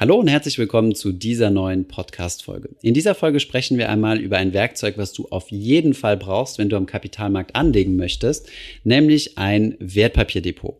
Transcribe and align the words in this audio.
Hallo 0.00 0.16
und 0.16 0.28
herzlich 0.28 0.56
willkommen 0.56 0.94
zu 0.94 1.12
dieser 1.12 1.50
neuen 1.50 1.86
Podcast-Folge. 1.86 2.70
In 2.80 2.94
dieser 2.94 3.14
Folge 3.14 3.38
sprechen 3.38 3.76
wir 3.76 3.90
einmal 3.90 4.18
über 4.18 4.38
ein 4.38 4.54
Werkzeug, 4.54 4.96
was 4.96 5.12
du 5.12 5.28
auf 5.28 5.50
jeden 5.50 5.92
Fall 5.92 6.16
brauchst, 6.16 6.56
wenn 6.56 6.70
du 6.70 6.76
am 6.76 6.86
Kapitalmarkt 6.86 7.54
anlegen 7.54 7.96
möchtest, 7.96 8.48
nämlich 8.82 9.36
ein 9.36 9.76
Wertpapierdepot. 9.78 10.78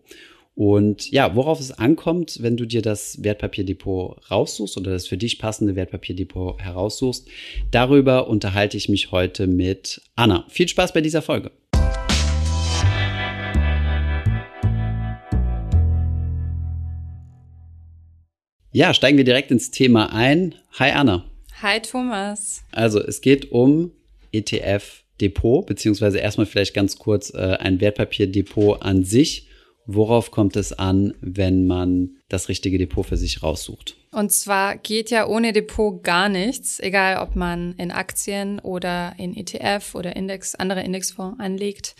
Und 0.54 1.10
ja, 1.10 1.36
worauf 1.36 1.60
es 1.60 1.70
ankommt, 1.70 2.38
wenn 2.40 2.56
du 2.56 2.64
dir 2.64 2.80
das 2.80 3.22
Wertpapierdepot 3.22 4.30
raussuchst 4.30 4.78
oder 4.78 4.92
das 4.92 5.06
für 5.06 5.18
dich 5.18 5.38
passende 5.38 5.76
Wertpapierdepot 5.76 6.62
heraussuchst, 6.62 7.28
darüber 7.72 8.26
unterhalte 8.26 8.78
ich 8.78 8.88
mich 8.88 9.12
heute 9.12 9.46
mit 9.46 10.00
Anna. 10.16 10.46
Viel 10.48 10.66
Spaß 10.66 10.94
bei 10.94 11.02
dieser 11.02 11.20
Folge. 11.20 11.50
Ja, 18.72 18.94
steigen 18.94 19.18
wir 19.18 19.24
direkt 19.24 19.50
ins 19.50 19.72
Thema 19.72 20.12
ein. 20.12 20.54
Hi 20.78 20.92
Anna. 20.92 21.24
Hi 21.60 21.80
Thomas. 21.80 22.62
Also 22.70 23.00
es 23.00 23.20
geht 23.20 23.50
um 23.50 23.90
ETF-Depot, 24.30 25.66
beziehungsweise 25.66 26.18
erstmal 26.18 26.46
vielleicht 26.46 26.72
ganz 26.72 26.96
kurz 26.96 27.34
äh, 27.34 27.56
ein 27.58 27.80
Wertpapierdepot 27.80 28.80
an 28.80 29.02
sich. 29.02 29.48
Worauf 29.86 30.30
kommt 30.30 30.54
es 30.54 30.72
an, 30.72 31.14
wenn 31.20 31.66
man 31.66 32.10
das 32.28 32.48
richtige 32.48 32.78
Depot 32.78 33.04
für 33.04 33.16
sich 33.16 33.42
raussucht? 33.42 33.96
Und 34.12 34.30
zwar 34.30 34.76
geht 34.76 35.10
ja 35.10 35.26
ohne 35.26 35.52
Depot 35.52 36.04
gar 36.04 36.28
nichts, 36.28 36.78
egal 36.78 37.20
ob 37.20 37.34
man 37.34 37.74
in 37.76 37.90
Aktien 37.90 38.60
oder 38.60 39.14
in 39.18 39.36
ETF 39.36 39.96
oder 39.96 40.14
Index, 40.14 40.54
andere 40.54 40.84
Indexfonds 40.84 41.40
anlegt. 41.40 41.96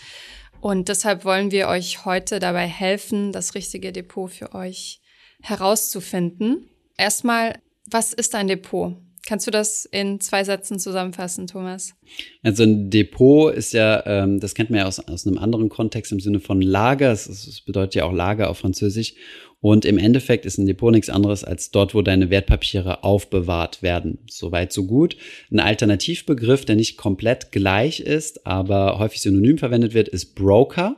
Und 0.61 0.89
deshalb 0.89 1.25
wollen 1.25 1.51
wir 1.51 1.67
euch 1.67 2.05
heute 2.05 2.39
dabei 2.39 2.69
helfen, 2.69 3.33
das 3.33 3.57
richtige 3.57 3.91
Depot 3.91 4.31
für 4.31 4.55
euch 4.55 5.01
herauszufinden. 5.41 6.69
Erstmal, 6.97 7.59
was 7.87 8.13
ist 8.13 8.35
ein 8.35 8.49
Depot? 8.49 8.97
Kannst 9.27 9.47
du 9.47 9.51
das 9.51 9.85
in 9.85 10.21
zwei 10.21 10.45
Sätzen 10.45 10.79
zusammenfassen, 10.79 11.47
Thomas? 11.47 11.95
Also 12.43 12.63
ein 12.63 12.91
Depot 12.91 13.55
ist 13.55 13.73
ja, 13.73 14.05
ähm, 14.07 14.41
das 14.41 14.55
kennt 14.55 14.71
man 14.71 14.81
ja 14.81 14.87
aus, 14.87 14.99
aus 14.99 15.27
einem 15.27 15.39
anderen 15.39 15.69
Kontext 15.69 16.11
im 16.11 16.21
Sinne 16.21 16.41
von 16.41 16.63
Lager. 16.63 17.13
Es, 17.13 17.61
bedeutet 17.61 17.95
ja 17.97 18.05
auch 18.05 18.13
Lager 18.13 18.49
auf 18.51 18.59
Französisch. 18.59 19.15
Und 19.61 19.85
im 19.85 19.99
Endeffekt 19.99 20.47
ist 20.47 20.57
ein 20.57 20.67
Depot 20.67 20.91
nichts 20.91 21.11
anderes 21.11 21.45
als 21.45 21.71
dort, 21.71 21.95
wo 21.95 22.01
deine 22.01 22.31
Wertpapiere 22.31 23.05
aufbewahrt 23.05 23.83
werden. 23.83 24.19
Soweit, 24.29 24.73
so 24.73 24.87
gut. 24.87 25.17
Ein 25.51 25.61
Alternativbegriff, 25.61 26.65
der 26.65 26.77
nicht 26.77 26.97
komplett 26.97 27.53
gleich 27.53 28.01
ist, 28.01 28.47
aber 28.47 28.99
häufig 28.99 29.21
synonym 29.21 29.59
verwendet 29.59 29.93
wird, 29.93 30.09
ist 30.09 30.35
Broker. 30.35 30.97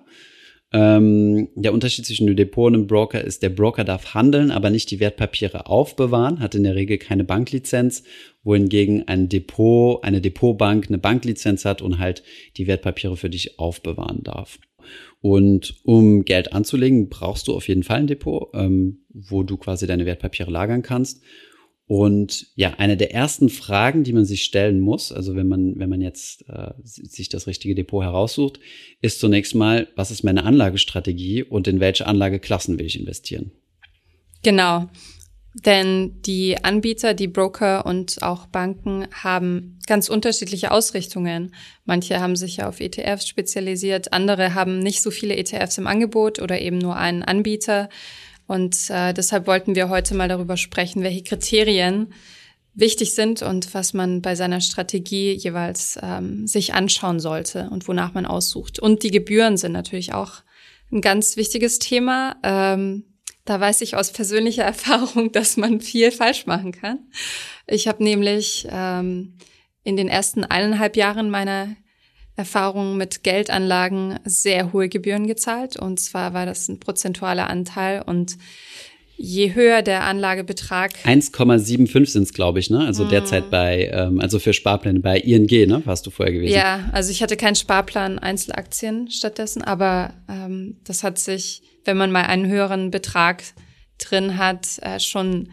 Ähm, 0.75 1.49
der 1.55 1.75
Unterschied 1.75 2.07
zwischen 2.07 2.27
dem 2.27 2.37
Depot 2.37 2.69
und 2.69 2.75
einem 2.75 2.87
Broker 2.87 3.23
ist, 3.23 3.43
der 3.43 3.51
Broker 3.51 3.85
darf 3.85 4.15
handeln, 4.15 4.51
aber 4.51 4.71
nicht 4.71 4.91
die 4.91 5.01
Wertpapiere 5.01 5.67
aufbewahren, 5.67 6.41
hat 6.41 6.55
in 6.55 6.63
der 6.63 6.75
Regel 6.75 6.97
keine 6.97 7.25
Banklizenz, 7.25 8.05
wohingegen 8.43 9.07
ein 9.07 9.29
Depot, 9.29 10.03
eine 10.03 10.23
Depotbank 10.23 10.87
eine 10.89 10.99
Banklizenz 10.99 11.67
hat 11.67 11.83
und 11.83 11.99
halt 11.99 12.23
die 12.57 12.67
Wertpapiere 12.67 13.17
für 13.17 13.29
dich 13.29 13.59
aufbewahren 13.59 14.23
darf. 14.23 14.59
Und 15.21 15.77
um 15.85 16.25
Geld 16.25 16.53
anzulegen, 16.53 17.09
brauchst 17.09 17.49
du 17.49 17.55
auf 17.55 17.69
jeden 17.69 17.83
Fall 17.83 17.99
ein 17.99 18.07
Depot, 18.07 18.49
ähm, 18.55 19.05
wo 19.11 19.43
du 19.43 19.57
quasi 19.57 19.87
deine 19.87 20.07
Wertpapiere 20.07 20.51
lagern 20.51 20.83
kannst. 20.83 21.23
Und 21.93 22.47
ja, 22.55 22.73
eine 22.79 22.97
der 22.97 23.13
ersten 23.13 23.51
Fragen, 23.51 24.03
die 24.03 24.15
man 24.15 24.25
sich 24.25 24.45
stellen 24.45 24.81
muss, 24.81 25.13
also 25.13 25.37
wenn 25.37 25.47
man, 25.47 25.79
wenn 25.79 25.91
man 25.91 26.01
jetzt 26.01 26.43
äh, 26.49 26.71
sich 26.83 27.29
das 27.29 27.47
richtige 27.47 27.75
Depot 27.75 28.03
heraussucht, 28.03 28.61
ist 29.03 29.21
zunächst 29.21 29.55
mal, 29.55 29.89
was 29.95 30.11
ist 30.11 30.23
meine 30.23 30.45
Anlagestrategie 30.45 31.43
und 31.43 31.69
in 31.69 31.81
welche 31.81 32.07
Anlageklassen 32.07 32.79
will 32.79 32.87
ich 32.87 32.99
investieren? 32.99 33.53
Genau. 34.43 34.89
Denn 35.67 36.23
die 36.23 36.65
Anbieter, 36.65 37.13
die 37.13 37.29
Broker 37.29 37.85
und 37.85 38.23
auch 38.23 38.47
Banken 38.47 39.07
haben 39.13 39.79
ganz 39.87 40.09
unterschiedliche 40.09 40.71
Ausrichtungen. 40.71 41.55
Manche 41.85 42.21
haben 42.21 42.37
sich 42.37 42.57
ja 42.57 42.71
auf 42.71 42.81
ETFs 42.81 43.29
spezialisiert, 43.29 44.15
andere 44.15 44.55
haben 44.55 44.79
nicht 44.79 45.03
so 45.03 45.11
viele 45.11 45.37
ETFs 45.37 45.77
im 45.77 45.87
Angebot 45.87 46.41
oder 46.41 46.59
eben 46.59 46.79
nur 46.79 46.97
einen 46.97 47.23
Anbieter. 47.23 47.91
Und 48.53 48.91
äh, 48.91 49.15
deshalb 49.15 49.47
wollten 49.47 49.75
wir 49.75 49.89
heute 49.89 50.15
mal 50.15 50.29
darüber 50.29 50.59
sprechen, 50.59 51.03
welche 51.03 51.23
Kriterien 51.23 52.13
wichtig 52.75 53.15
sind 53.15 53.41
und 53.41 53.73
was 53.73 53.95
man 53.95 54.21
bei 54.21 54.35
seiner 54.35 54.61
Strategie 54.61 55.33
jeweils 55.33 55.99
ähm, 56.03 56.47
sich 56.47 56.75
anschauen 56.75 57.19
sollte 57.19 57.71
und 57.71 57.89
wonach 57.89 58.13
man 58.13 58.27
aussucht. 58.27 58.79
Und 58.79 59.05
die 59.05 59.11
Gebühren 59.11 59.57
sind 59.57 59.73
natürlich 59.73 60.13
auch 60.13 60.43
ein 60.93 61.01
ganz 61.01 61.39
wichtiges 61.39 61.79
Thema. 61.79 62.37
Ähm, 62.43 63.05
da 63.47 63.59
weiß 63.59 63.81
ich 63.81 63.97
aus 63.97 64.13
persönlicher 64.13 64.65
Erfahrung, 64.75 65.33
dass 65.33 65.57
man 65.57 65.81
viel 65.81 66.13
falsch 66.13 66.45
machen 66.45 66.73
kann. 66.73 66.99
Ich 67.67 67.89
habe 67.89 68.05
nämlich 68.05 68.69
ähm, 68.71 69.39
in 69.83 69.97
den 69.97 70.09
ersten 70.09 70.45
eineinhalb 70.45 70.99
Jahren 70.99 71.31
meiner 71.31 71.75
Erfahrungen 72.37 72.97
mit 72.97 73.23
Geldanlagen 73.23 74.19
sehr 74.25 74.73
hohe 74.73 74.89
Gebühren 74.89 75.27
gezahlt. 75.27 75.77
Und 75.77 76.01
zwar 76.01 76.33
war 76.33 76.47
das 76.47 76.69
ein 76.69 76.81
prozentualer 76.81 77.49
Anteil 77.49 78.03
und 78.03 78.37
je 79.17 79.55
höher 79.55 79.83
der 79.83 80.05
Anlagebetrag. 80.05 80.93
1,75 81.05 82.07
sind 82.07 82.23
es, 82.25 82.33
glaube 82.33 82.59
ich, 82.59 82.71
ne? 82.71 82.81
Also 82.81 83.05
mm. 83.05 83.09
derzeit 83.11 83.51
bei, 83.51 83.91
ähm, 83.93 84.19
also 84.21 84.39
für 84.39 84.53
Sparpläne 84.53 85.01
bei 85.01 85.19
ING, 85.19 85.47
ne? 85.47 85.83
Warst 85.85 86.07
du 86.07 86.11
vorher 86.11 86.33
gewesen? 86.33 86.55
Ja, 86.55 86.89
also 86.93 87.11
ich 87.11 87.23
hatte 87.23 87.37
keinen 87.37 87.55
Sparplan 87.55 88.19
Einzelaktien 88.19 89.11
stattdessen, 89.11 89.63
aber 89.63 90.15
ähm, 90.29 90.79
das 90.85 91.05
hat 91.05 91.19
sich, 91.19 91.63
wenn 91.85 91.97
man 91.97 92.11
mal 92.11 92.25
einen 92.25 92.49
höheren 92.49 92.91
Betrag 92.91 93.45
drin 93.99 94.39
hat, 94.39 94.79
äh, 94.81 94.99
schon 94.99 95.51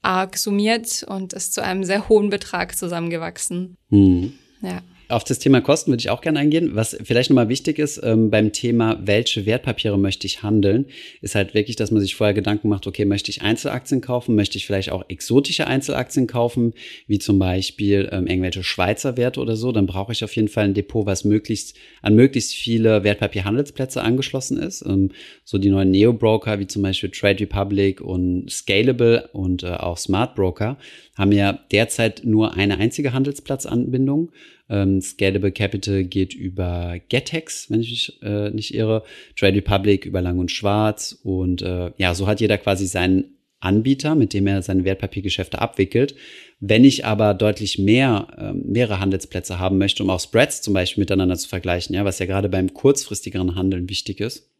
arg 0.00 0.36
summiert 0.36 1.04
und 1.04 1.32
ist 1.32 1.54
zu 1.54 1.62
einem 1.62 1.84
sehr 1.84 2.08
hohen 2.08 2.28
Betrag 2.28 2.76
zusammengewachsen. 2.76 3.76
Mhm. 3.90 4.32
Ja. 4.62 4.82
Auf 5.12 5.24
das 5.24 5.38
Thema 5.38 5.60
Kosten 5.60 5.90
würde 5.90 6.00
ich 6.00 6.08
auch 6.08 6.22
gerne 6.22 6.38
eingehen. 6.38 6.70
Was 6.72 6.96
vielleicht 7.04 7.28
nochmal 7.28 7.50
wichtig 7.50 7.78
ist 7.78 8.00
ähm, 8.02 8.30
beim 8.30 8.50
Thema, 8.50 8.98
welche 9.04 9.44
Wertpapiere 9.44 9.98
möchte 9.98 10.26
ich 10.26 10.42
handeln, 10.42 10.86
ist 11.20 11.34
halt 11.34 11.52
wirklich, 11.52 11.76
dass 11.76 11.90
man 11.90 12.00
sich 12.00 12.14
vorher 12.14 12.32
Gedanken 12.32 12.70
macht, 12.70 12.86
okay, 12.86 13.04
möchte 13.04 13.30
ich 13.30 13.42
Einzelaktien 13.42 14.00
kaufen, 14.00 14.34
möchte 14.34 14.56
ich 14.56 14.64
vielleicht 14.64 14.90
auch 14.90 15.04
exotische 15.08 15.66
Einzelaktien 15.66 16.26
kaufen, 16.26 16.72
wie 17.08 17.18
zum 17.18 17.38
Beispiel 17.38 18.08
ähm, 18.10 18.26
irgendwelche 18.26 18.64
Schweizer 18.64 19.18
Werte 19.18 19.40
oder 19.40 19.54
so, 19.54 19.70
dann 19.70 19.84
brauche 19.84 20.12
ich 20.12 20.24
auf 20.24 20.34
jeden 20.34 20.48
Fall 20.48 20.64
ein 20.64 20.74
Depot, 20.74 21.04
was 21.04 21.24
möglichst 21.24 21.76
an 22.00 22.14
möglichst 22.14 22.54
viele 22.54 23.04
Wertpapierhandelsplätze 23.04 24.00
angeschlossen 24.00 24.56
ist. 24.56 24.82
Ähm, 24.86 25.10
so 25.44 25.58
die 25.58 25.68
neuen 25.68 25.90
Neo-Broker, 25.90 26.58
wie 26.58 26.66
zum 26.66 26.80
Beispiel 26.80 27.10
Trade 27.10 27.40
Republic 27.40 28.00
und 28.00 28.50
Scalable 28.50 29.28
und 29.34 29.62
äh, 29.62 29.74
auch 29.74 29.98
Smart 29.98 30.34
Broker, 30.36 30.78
haben 31.16 31.32
ja 31.32 31.58
derzeit 31.70 32.22
nur 32.24 32.54
eine 32.54 32.78
einzige 32.78 33.12
Handelsplatzanbindung. 33.12 34.32
Ähm, 34.72 35.02
Scalable 35.02 35.52
Capital 35.52 36.04
geht 36.04 36.32
über 36.32 36.96
Getex, 37.10 37.70
wenn 37.70 37.82
ich 37.82 37.90
mich 37.90 38.22
äh, 38.22 38.50
nicht 38.50 38.74
irre. 38.74 39.04
Trade 39.38 39.56
Republic 39.56 40.06
über 40.06 40.22
Lang 40.22 40.38
und 40.38 40.50
Schwarz. 40.50 41.18
Und 41.22 41.60
äh, 41.60 41.90
ja, 41.98 42.14
so 42.14 42.26
hat 42.26 42.40
jeder 42.40 42.56
quasi 42.56 42.86
seinen 42.86 43.36
Anbieter, 43.60 44.14
mit 44.14 44.32
dem 44.32 44.46
er 44.46 44.62
seine 44.62 44.84
Wertpapiergeschäfte 44.84 45.60
abwickelt. 45.60 46.14
Wenn 46.58 46.84
ich 46.84 47.04
aber 47.04 47.34
deutlich 47.34 47.78
mehr, 47.78 48.28
äh, 48.38 48.52
mehrere 48.54 48.98
Handelsplätze 48.98 49.58
haben 49.58 49.76
möchte, 49.76 50.02
um 50.02 50.10
auch 50.10 50.20
Spreads 50.20 50.62
zum 50.62 50.72
Beispiel 50.72 51.02
miteinander 51.02 51.36
zu 51.36 51.48
vergleichen, 51.48 51.94
ja, 51.94 52.06
was 52.06 52.18
ja 52.18 52.26
gerade 52.26 52.48
beim 52.48 52.72
kurzfristigeren 52.72 53.54
Handeln 53.54 53.90
wichtig 53.90 54.20
ist, 54.20 54.51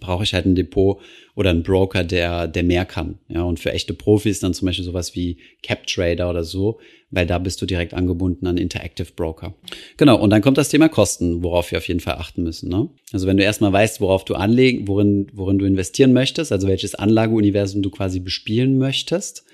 brauche 0.00 0.24
ich 0.24 0.34
halt 0.34 0.46
ein 0.46 0.54
Depot 0.54 1.00
oder 1.34 1.50
einen 1.50 1.62
Broker, 1.62 2.04
der, 2.04 2.48
der 2.48 2.62
mehr 2.62 2.84
kann. 2.84 3.18
Ja, 3.28 3.42
und 3.42 3.60
für 3.60 3.72
echte 3.72 3.94
Profis 3.94 4.40
dann 4.40 4.54
zum 4.54 4.66
Beispiel 4.66 4.84
sowas 4.84 5.14
wie 5.14 5.38
CapTrader 5.62 6.28
oder 6.30 6.44
so, 6.44 6.78
weil 7.10 7.26
da 7.26 7.38
bist 7.38 7.60
du 7.60 7.66
direkt 7.66 7.94
angebunden 7.94 8.46
an 8.46 8.56
Interactive 8.56 9.12
Broker. 9.14 9.54
Genau. 9.96 10.18
Und 10.20 10.30
dann 10.30 10.42
kommt 10.42 10.58
das 10.58 10.68
Thema 10.68 10.88
Kosten, 10.88 11.42
worauf 11.42 11.70
wir 11.70 11.78
auf 11.78 11.88
jeden 11.88 12.00
Fall 12.00 12.14
achten 12.14 12.42
müssen. 12.42 12.68
Ne? 12.68 12.88
Also 13.12 13.26
wenn 13.26 13.36
du 13.36 13.44
erstmal 13.44 13.72
weißt, 13.72 14.00
worauf 14.00 14.24
du 14.24 14.34
anlegen, 14.34 14.88
worin, 14.88 15.28
worin 15.32 15.58
du 15.58 15.66
investieren 15.66 16.12
möchtest, 16.12 16.52
also 16.52 16.68
welches 16.68 16.94
Anlageuniversum 16.94 17.82
du 17.82 17.90
quasi 17.90 18.20
bespielen 18.20 18.78
möchtest, 18.78 19.44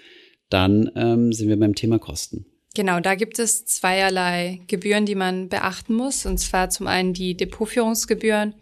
dann 0.48 0.90
ähm, 0.96 1.32
sind 1.32 1.48
wir 1.48 1.58
beim 1.58 1.74
Thema 1.74 1.98
Kosten. 1.98 2.46
Genau, 2.74 3.00
da 3.00 3.14
gibt 3.14 3.38
es 3.38 3.66
zweierlei 3.66 4.60
Gebühren, 4.66 5.04
die 5.04 5.14
man 5.14 5.48
beachten 5.48 5.94
muss. 5.94 6.24
Und 6.24 6.38
zwar 6.38 6.70
zum 6.70 6.86
einen 6.86 7.12
die 7.12 7.36
Depotführungsgebühren 7.36 8.54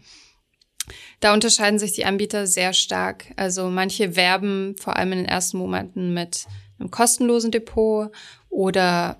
da 1.21 1.33
unterscheiden 1.33 1.79
sich 1.79 1.93
die 1.93 2.03
Anbieter 2.03 2.47
sehr 2.47 2.73
stark. 2.73 3.27
Also 3.37 3.69
manche 3.69 4.15
werben 4.15 4.75
vor 4.77 4.97
allem 4.97 5.13
in 5.13 5.19
den 5.19 5.27
ersten 5.27 5.57
Monaten 5.57 6.13
mit 6.13 6.45
einem 6.79 6.91
kostenlosen 6.91 7.51
Depot 7.51 8.11
oder 8.49 9.17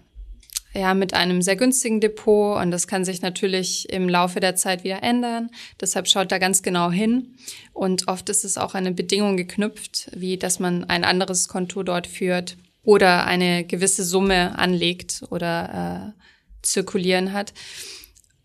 ja, 0.73 0.93
mit 0.93 1.13
einem 1.13 1.41
sehr 1.41 1.57
günstigen 1.57 1.99
Depot 1.99 2.61
und 2.61 2.71
das 2.71 2.87
kann 2.87 3.03
sich 3.03 3.21
natürlich 3.21 3.89
im 3.91 4.07
Laufe 4.07 4.39
der 4.39 4.55
Zeit 4.55 4.83
wieder 4.83 5.03
ändern. 5.03 5.49
Deshalb 5.79 6.07
schaut 6.07 6.31
da 6.31 6.37
ganz 6.37 6.63
genau 6.63 6.89
hin. 6.89 7.35
Und 7.73 8.07
oft 8.07 8.29
ist 8.29 8.45
es 8.45 8.57
auch 8.57 8.73
eine 8.73 8.91
Bedingung 8.91 9.35
geknüpft, 9.35 10.09
wie 10.15 10.37
dass 10.37 10.59
man 10.59 10.85
ein 10.85 11.03
anderes 11.03 11.49
Konto 11.49 11.83
dort 11.83 12.07
führt 12.07 12.57
oder 12.83 13.25
eine 13.25 13.65
gewisse 13.65 14.03
Summe 14.03 14.57
anlegt 14.57 15.23
oder 15.29 16.13
äh, 16.17 16.21
zirkulieren 16.61 17.33
hat. 17.33 17.53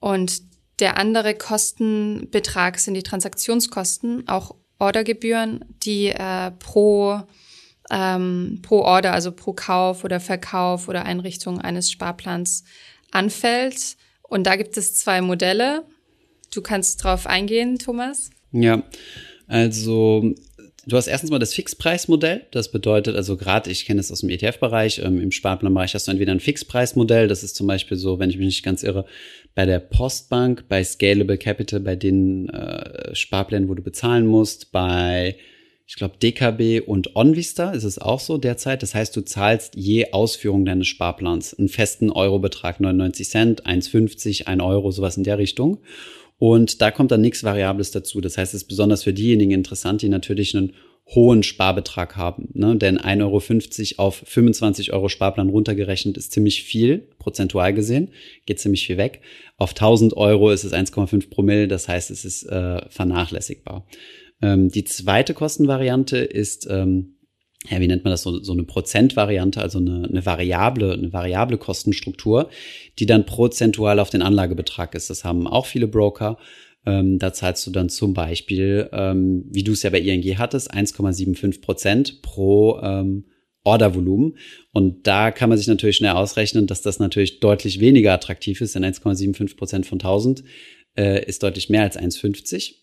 Und 0.01 0.43
der 0.79 0.99
andere 0.99 1.35
Kostenbetrag 1.35 2.79
sind 2.79 2.95
die 2.95 3.03
Transaktionskosten, 3.03 4.29
auch 4.29 4.55
Ordergebühren, 4.79 5.65
die 5.83 6.09
äh, 6.09 6.51
pro 6.59 7.23
ähm, 7.91 8.61
pro 8.63 8.81
Order, 8.81 9.13
also 9.13 9.33
pro 9.33 9.53
Kauf 9.53 10.05
oder 10.05 10.21
Verkauf 10.21 10.89
oder 10.89 11.05
Einrichtung 11.05 11.61
eines 11.61 11.91
Sparplans 11.91 12.65
anfällt. 13.11 13.97
Und 14.23 14.45
da 14.45 14.57
gibt 14.57 14.77
es 14.77 14.97
zwei 14.97 15.21
Modelle. 15.21 15.85
Du 16.53 16.63
kannst 16.63 17.03
drauf 17.03 17.27
eingehen, 17.27 17.79
Thomas. 17.79 18.31
Ja, 18.53 18.83
also 19.47 20.35
du 20.87 20.97
hast 20.97 21.07
erstens 21.07 21.31
mal 21.31 21.39
das 21.39 21.55
Fixpreismodell. 21.55 22.47
Das 22.51 22.71
bedeutet 22.71 23.15
also 23.15 23.37
gerade, 23.37 23.71
ich 23.71 23.85
kenne 23.85 24.01
es 24.01 24.11
aus 24.11 24.21
dem 24.21 24.31
ETF-Bereich, 24.31 25.01
ähm, 25.05 25.21
im 25.21 25.31
Sparplanbereich 25.31 25.95
hast 25.95 26.09
du 26.09 26.11
entweder 26.11 26.33
ein 26.33 26.41
Fixpreismodell. 26.41 27.29
Das 27.29 27.45
ist 27.45 27.55
zum 27.57 27.67
Beispiel 27.67 27.97
so, 27.97 28.19
wenn 28.19 28.31
ich 28.31 28.39
mich 28.39 28.47
nicht 28.47 28.65
ganz 28.65 28.83
irre, 28.83 29.07
bei 29.57 29.65
der 29.65 29.81
Postbank, 29.81 30.67
bei 30.69 30.85
Scalable 30.85 31.39
Capital, 31.39 31.81
bei 31.81 31.97
den 31.97 32.51
äh, 32.51 33.15
Sparplänen, 33.15 33.69
wo 33.69 33.75
du 33.75 33.83
bezahlen 33.83 34.27
musst, 34.27 34.71
bei 34.71 35.37
ich 35.89 35.95
glaube, 35.95 36.17
DKB 36.21 36.81
und 36.85 37.15
OnVista 37.15 37.71
ist 37.71 37.85
es 37.85 37.99
auch 37.99 38.19
so 38.19 38.39
derzeit. 38.39 38.83
Das 38.83 38.95
heißt, 38.95 39.17
du 39.17 39.21
zahlst 39.21 39.77
je 39.77 40.13
Ausführung 40.13 40.65
deines 40.65 40.89
Sparplans 40.89 41.55
einen 41.55 41.69
festen 41.69 42.11
Eurobetrag, 42.11 42.81
99 42.81 43.29
Cent, 43.29 43.67
1,50, 43.67 44.47
1 44.47 44.63
Euro, 44.63 44.91
sowas 44.91 45.17
in 45.17 45.23
der 45.23 45.39
Richtung. 45.39 45.79
Und 46.39 46.83
da 46.83 46.91
kommt 46.91 47.13
dann 47.13 47.21
nichts 47.21 47.45
Variables 47.45 47.93
dazu. 47.93 48.21
Das 48.21 48.37
heißt, 48.37 48.53
es 48.53 48.63
ist 48.63 48.69
besonders 48.69 49.05
für 49.05 49.13
diejenigen 49.13 49.53
interessant, 49.53 50.03
die 50.03 50.09
natürlich 50.09 50.57
einen 50.57 50.73
hohen 51.15 51.45
Sparbetrag 51.45 52.17
haben. 52.17 52.49
Ne? 52.53 52.77
Denn 52.77 52.99
1,50 52.99 53.99
Euro 53.99 54.09
auf 54.09 54.23
25 54.25 54.93
Euro 54.93 55.09
Sparplan 55.09 55.49
runtergerechnet 55.49 56.17
ist 56.17 56.33
ziemlich 56.33 56.65
viel, 56.65 57.09
prozentual 57.19 57.73
gesehen, 57.73 58.11
geht 58.45 58.59
ziemlich 58.59 58.87
viel 58.87 58.97
weg. 58.97 59.21
Auf 59.57 59.71
1000 59.71 60.17
Euro 60.17 60.51
ist 60.51 60.65
es 60.65 60.73
1,5 60.73 61.31
Promille, 61.31 61.69
das 61.69 61.87
heißt, 61.87 62.11
es 62.11 62.25
ist 62.25 62.45
äh, 62.45 62.81
vernachlässigbar. 62.91 63.87
Ähm, 64.43 64.69
die 64.69 64.85
zweite 64.85 65.33
Kostenvariante 65.33 66.19
ist, 66.19 66.67
ähm, 66.69 67.15
ja, 67.71 67.81
wie 67.81 67.87
nennt 67.87 68.05
man 68.05 68.11
das, 68.11 68.23
so, 68.23 68.43
so 68.43 68.53
eine 68.53 68.65
Prozentvariante, 68.65 69.61
also 69.61 69.79
eine, 69.79 70.09
eine 70.09 70.27
variable, 70.27 70.93
eine 70.93 71.13
variable 71.13 71.57
Kostenstruktur, 71.57 72.51
die 72.99 73.07
dann 73.07 73.27
prozentual 73.27 74.01
auf 74.01 74.11
den 74.11 74.23
Anlagebetrag 74.23 74.95
ist. 74.97 75.09
Das 75.09 75.25
haben 75.25 75.47
auch 75.47 75.67
viele 75.67 75.87
Broker. 75.87 76.37
Ähm, 76.87 77.19
da 77.19 77.33
zahlst 77.33 77.67
du 77.67 77.71
dann 77.71 77.89
zum 77.89 78.15
Beispiel, 78.15 78.89
ähm, 78.93 79.45
wie 79.51 79.65
du 79.65 79.73
es 79.73 79.83
ja 79.83 79.91
bei 79.91 80.01
ING 80.01 80.39
hattest, 80.39 80.73
1,75 80.73 81.61
Prozent 81.61 82.23
pro 82.23 82.79
ähm, 82.81 83.25
Ordervolumen. 83.65 84.39
Und 84.73 85.07
da 85.07 85.33
kann 85.33 85.49
man 85.49 85.59
sich 85.59 85.67
natürlich 85.67 85.97
schnell 85.97 86.13
ausrechnen, 86.13 86.69
dass 86.69 86.83
das 86.83 87.01
natürlich 87.01 87.41
deutlich 87.41 87.81
weniger 87.81 88.13
attraktiv 88.13 88.61
ist, 88.61 88.77
denn 88.77 88.85
1,75 88.85 89.57
Prozent 89.57 89.87
von 89.87 89.99
1000 89.99 90.45
äh, 90.97 91.25
ist 91.27 91.43
deutlich 91.43 91.69
mehr 91.69 91.83
als 91.83 91.99
1,50 91.99 92.75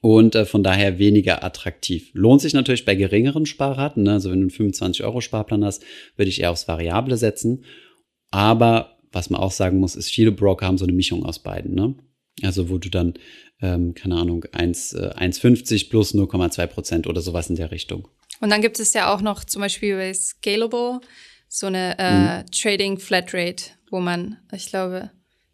und 0.00 0.34
äh, 0.34 0.44
von 0.44 0.62
daher 0.62 0.98
weniger 0.98 1.44
attraktiv. 1.44 2.10
Lohnt 2.12 2.40
sich 2.40 2.52
natürlich 2.52 2.84
bei 2.84 2.94
geringeren 2.94 3.46
Sparraten. 3.46 4.02
Ne? 4.02 4.12
Also 4.12 4.30
wenn 4.30 4.40
du 4.40 4.44
einen 4.44 4.50
25 4.50 5.04
Euro 5.04 5.20
Sparplan 5.20 5.64
hast, 5.64 5.84
würde 6.16 6.28
ich 6.28 6.40
eher 6.40 6.50
aufs 6.50 6.68
Variable 6.68 7.16
setzen. 7.16 7.64
Aber 8.30 8.98
was 9.12 9.30
man 9.30 9.40
auch 9.40 9.52
sagen 9.52 9.78
muss, 9.78 9.94
ist, 9.94 10.10
viele 10.10 10.32
Broker 10.32 10.66
haben 10.66 10.78
so 10.78 10.84
eine 10.84 10.92
Mischung 10.92 11.24
aus 11.24 11.38
beiden. 11.38 11.74
Ne? 11.74 11.94
Also 12.42 12.68
wo 12.68 12.78
du 12.78 12.90
dann, 12.90 13.14
ähm, 13.60 13.94
keine 13.94 14.16
Ahnung, 14.16 14.44
1, 14.52 14.94
äh, 14.94 15.10
1,50 15.16 15.90
plus 15.90 16.14
0,2 16.14 16.66
Prozent 16.66 17.06
oder 17.06 17.20
sowas 17.20 17.48
in 17.48 17.56
der 17.56 17.70
Richtung. 17.70 18.08
Und 18.40 18.50
dann 18.50 18.60
gibt 18.60 18.80
es 18.80 18.92
ja 18.92 19.14
auch 19.14 19.20
noch 19.20 19.44
zum 19.44 19.62
Beispiel 19.62 19.96
bei 19.96 20.12
Scalable 20.12 21.00
so 21.48 21.68
eine 21.68 21.96
äh, 21.98 22.42
mhm. 22.42 22.50
Trading 22.50 22.98
Flatrate, 22.98 23.64
wo 23.90 24.00
man, 24.00 24.38
ich 24.52 24.66
glaube, 24.66 25.10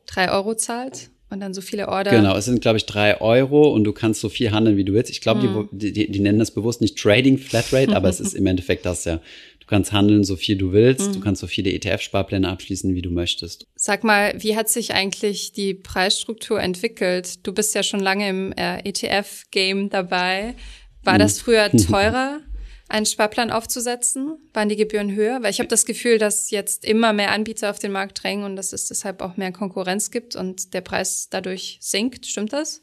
drei 0.06 0.32
Euro 0.32 0.54
zahlt 0.54 1.10
und 1.28 1.40
dann 1.40 1.54
so 1.54 1.60
viele 1.60 1.88
Order. 1.88 2.10
Genau, 2.10 2.36
es 2.36 2.46
sind, 2.46 2.60
glaube 2.60 2.78
ich, 2.78 2.86
drei 2.86 3.20
Euro 3.20 3.70
und 3.72 3.84
du 3.84 3.92
kannst 3.92 4.20
so 4.20 4.28
viel 4.28 4.50
handeln, 4.50 4.76
wie 4.76 4.84
du 4.84 4.94
willst. 4.94 5.10
Ich 5.10 5.20
glaube, 5.20 5.46
mhm. 5.46 5.68
die, 5.72 5.92
die, 5.92 6.10
die 6.10 6.20
nennen 6.20 6.38
das 6.38 6.52
bewusst 6.52 6.80
nicht 6.80 6.98
Trading 6.98 7.38
Flatrate, 7.38 7.94
aber 7.94 8.08
es 8.08 8.18
ist 8.18 8.34
im 8.34 8.46
Endeffekt 8.46 8.86
das 8.86 9.04
ja. 9.04 9.20
Du 9.70 9.76
kannst 9.76 9.92
handeln, 9.92 10.24
so 10.24 10.34
viel 10.34 10.58
du 10.58 10.72
willst. 10.72 11.10
Mhm. 11.10 11.12
Du 11.12 11.20
kannst 11.20 11.40
so 11.40 11.46
viele 11.46 11.70
ETF-Sparpläne 11.70 12.48
abschließen, 12.48 12.92
wie 12.96 13.02
du 13.02 13.10
möchtest. 13.10 13.68
Sag 13.76 14.02
mal, 14.02 14.34
wie 14.36 14.56
hat 14.56 14.68
sich 14.68 14.94
eigentlich 14.94 15.52
die 15.52 15.74
Preisstruktur 15.74 16.60
entwickelt? 16.60 17.46
Du 17.46 17.54
bist 17.54 17.72
ja 17.76 17.84
schon 17.84 18.00
lange 18.00 18.28
im 18.28 18.52
äh, 18.54 18.80
ETF-Game 18.80 19.88
dabei. 19.88 20.56
War 21.04 21.14
mhm. 21.14 21.18
das 21.20 21.40
früher 21.40 21.70
teurer? 21.88 22.40
einen 22.88 23.06
Sparplan 23.06 23.52
aufzusetzen? 23.52 24.38
Waren 24.52 24.68
die 24.68 24.74
Gebühren 24.74 25.14
höher? 25.14 25.40
Weil 25.44 25.52
ich 25.52 25.60
habe 25.60 25.68
das 25.68 25.86
Gefühl, 25.86 26.18
dass 26.18 26.50
jetzt 26.50 26.84
immer 26.84 27.12
mehr 27.12 27.30
Anbieter 27.30 27.70
auf 27.70 27.78
den 27.78 27.92
Markt 27.92 28.24
drängen 28.24 28.44
und 28.44 28.56
dass 28.56 28.72
es 28.72 28.88
deshalb 28.88 29.22
auch 29.22 29.36
mehr 29.36 29.52
Konkurrenz 29.52 30.10
gibt 30.10 30.34
und 30.34 30.74
der 30.74 30.80
Preis 30.80 31.28
dadurch 31.30 31.78
sinkt. 31.80 32.26
Stimmt 32.26 32.52
das? 32.52 32.82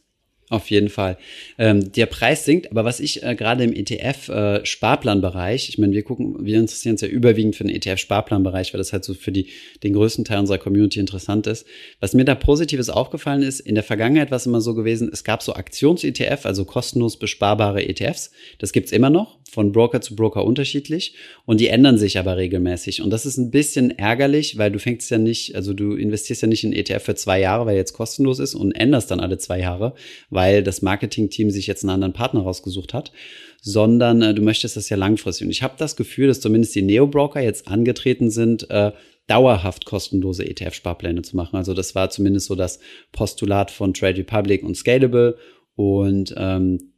Auf 0.49 0.71
jeden 0.71 0.87
Fall. 0.87 1.17
Ähm, 1.57 1.91
der 1.91 2.05
Preis 2.05 2.45
sinkt, 2.45 2.71
aber 2.71 2.85
was 2.85 3.01
ich 3.01 3.21
äh, 3.21 3.35
gerade 3.35 3.65
im 3.65 3.73
ETF-Sparplanbereich, 3.73 5.65
äh, 5.65 5.69
ich 5.69 5.77
meine, 5.77 5.91
wir 5.91 6.03
gucken, 6.03 6.37
wir 6.39 6.57
interessieren 6.57 6.93
uns 6.93 7.01
ja 7.01 7.09
überwiegend 7.09 7.57
für 7.57 7.65
den 7.65 7.75
ETF-Sparplanbereich, 7.75 8.73
weil 8.73 8.77
das 8.77 8.93
halt 8.93 9.03
so 9.03 9.13
für 9.13 9.33
die, 9.33 9.47
den 9.83 9.91
größten 9.91 10.23
Teil 10.23 10.39
unserer 10.39 10.57
Community 10.57 11.01
interessant 11.01 11.47
ist. 11.47 11.65
Was 11.99 12.13
mir 12.13 12.23
da 12.23 12.33
Positives 12.33 12.89
aufgefallen 12.89 13.41
ist, 13.41 13.59
in 13.59 13.75
der 13.75 13.83
Vergangenheit 13.83 14.31
war 14.31 14.37
es 14.37 14.45
immer 14.45 14.61
so 14.61 14.73
gewesen, 14.73 15.09
es 15.11 15.25
gab 15.25 15.43
so 15.43 15.53
Aktions-ETF, 15.53 16.45
also 16.45 16.63
kostenlos 16.63 17.19
besparbare 17.19 17.85
ETFs. 17.85 18.31
Das 18.59 18.71
gibt's 18.71 18.93
immer 18.93 19.09
noch, 19.09 19.39
von 19.51 19.73
Broker 19.73 19.99
zu 19.99 20.15
Broker 20.15 20.45
unterschiedlich 20.45 21.15
und 21.45 21.59
die 21.59 21.67
ändern 21.67 21.97
sich 21.97 22.19
aber 22.19 22.37
regelmäßig. 22.37 23.01
Und 23.01 23.09
das 23.09 23.25
ist 23.25 23.37
ein 23.37 23.51
bisschen 23.51 23.91
ärgerlich, 23.97 24.57
weil 24.57 24.71
du 24.71 24.79
fängst 24.79 25.09
ja 25.11 25.17
nicht, 25.17 25.55
also 25.55 25.73
du 25.73 25.93
investierst 25.95 26.41
ja 26.41 26.47
nicht 26.47 26.63
in 26.63 26.73
ETF 26.73 27.03
für 27.03 27.15
zwei 27.15 27.39
Jahre, 27.39 27.65
weil 27.65 27.75
jetzt 27.75 27.93
kostenlos 27.93 28.39
ist 28.39 28.55
und 28.55 28.71
änderst 28.73 29.11
dann 29.11 29.19
alle 29.19 29.37
zwei 29.37 29.59
Jahre 29.59 29.93
weil 30.37 30.61
das 30.61 30.83
Marketing-Team 30.83 31.49
sich 31.49 31.65
jetzt 31.65 31.83
einen 31.83 31.89
anderen 31.89 32.13
Partner 32.13 32.41
rausgesucht 32.41 32.93
hat, 32.93 33.11
sondern 33.59 34.21
äh, 34.21 34.35
du 34.35 34.43
möchtest 34.43 34.77
das 34.77 34.87
ja 34.87 34.95
langfristig. 34.95 35.45
Und 35.45 35.51
ich 35.51 35.63
habe 35.63 35.73
das 35.79 35.95
Gefühl, 35.95 36.27
dass 36.27 36.41
zumindest 36.41 36.75
die 36.75 36.83
Neo-Broker 36.83 37.41
jetzt 37.41 37.67
angetreten 37.67 38.29
sind, 38.29 38.69
äh, 38.69 38.91
dauerhaft 39.25 39.85
kostenlose 39.85 40.45
ETF-Sparpläne 40.45 41.23
zu 41.23 41.35
machen. 41.35 41.55
Also 41.55 41.73
das 41.73 41.95
war 41.95 42.11
zumindest 42.11 42.45
so 42.45 42.53
das 42.53 42.77
Postulat 43.13 43.71
von 43.71 43.95
Trade 43.95 44.19
Republic 44.19 44.61
und 44.61 44.77
Scalable. 44.77 45.39
Und 45.75 46.35
ähm, 46.37 46.93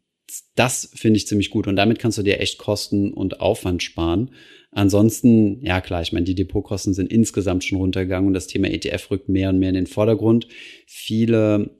das 0.55 0.91
finde 0.93 1.15
ich 1.15 1.25
ziemlich 1.25 1.49
gut. 1.49 1.65
Und 1.65 1.77
damit 1.77 1.97
kannst 1.97 2.17
du 2.17 2.23
dir 2.23 2.41
echt 2.41 2.57
Kosten 2.57 3.13
und 3.13 3.39
Aufwand 3.39 3.81
sparen. 3.81 4.31
Ansonsten, 4.71 5.65
ja 5.65 5.79
klar, 5.79 6.01
ich 6.01 6.11
meine, 6.11 6.25
die 6.25 6.35
Depotkosten 6.35 6.93
sind 6.93 7.09
insgesamt 7.09 7.63
schon 7.63 7.77
runtergegangen 7.77 8.27
und 8.27 8.33
das 8.33 8.47
Thema 8.47 8.67
ETF 8.69 9.11
rückt 9.11 9.29
mehr 9.29 9.47
und 9.47 9.59
mehr 9.59 9.69
in 9.69 9.75
den 9.75 9.87
Vordergrund. 9.87 10.45
Viele 10.85 11.78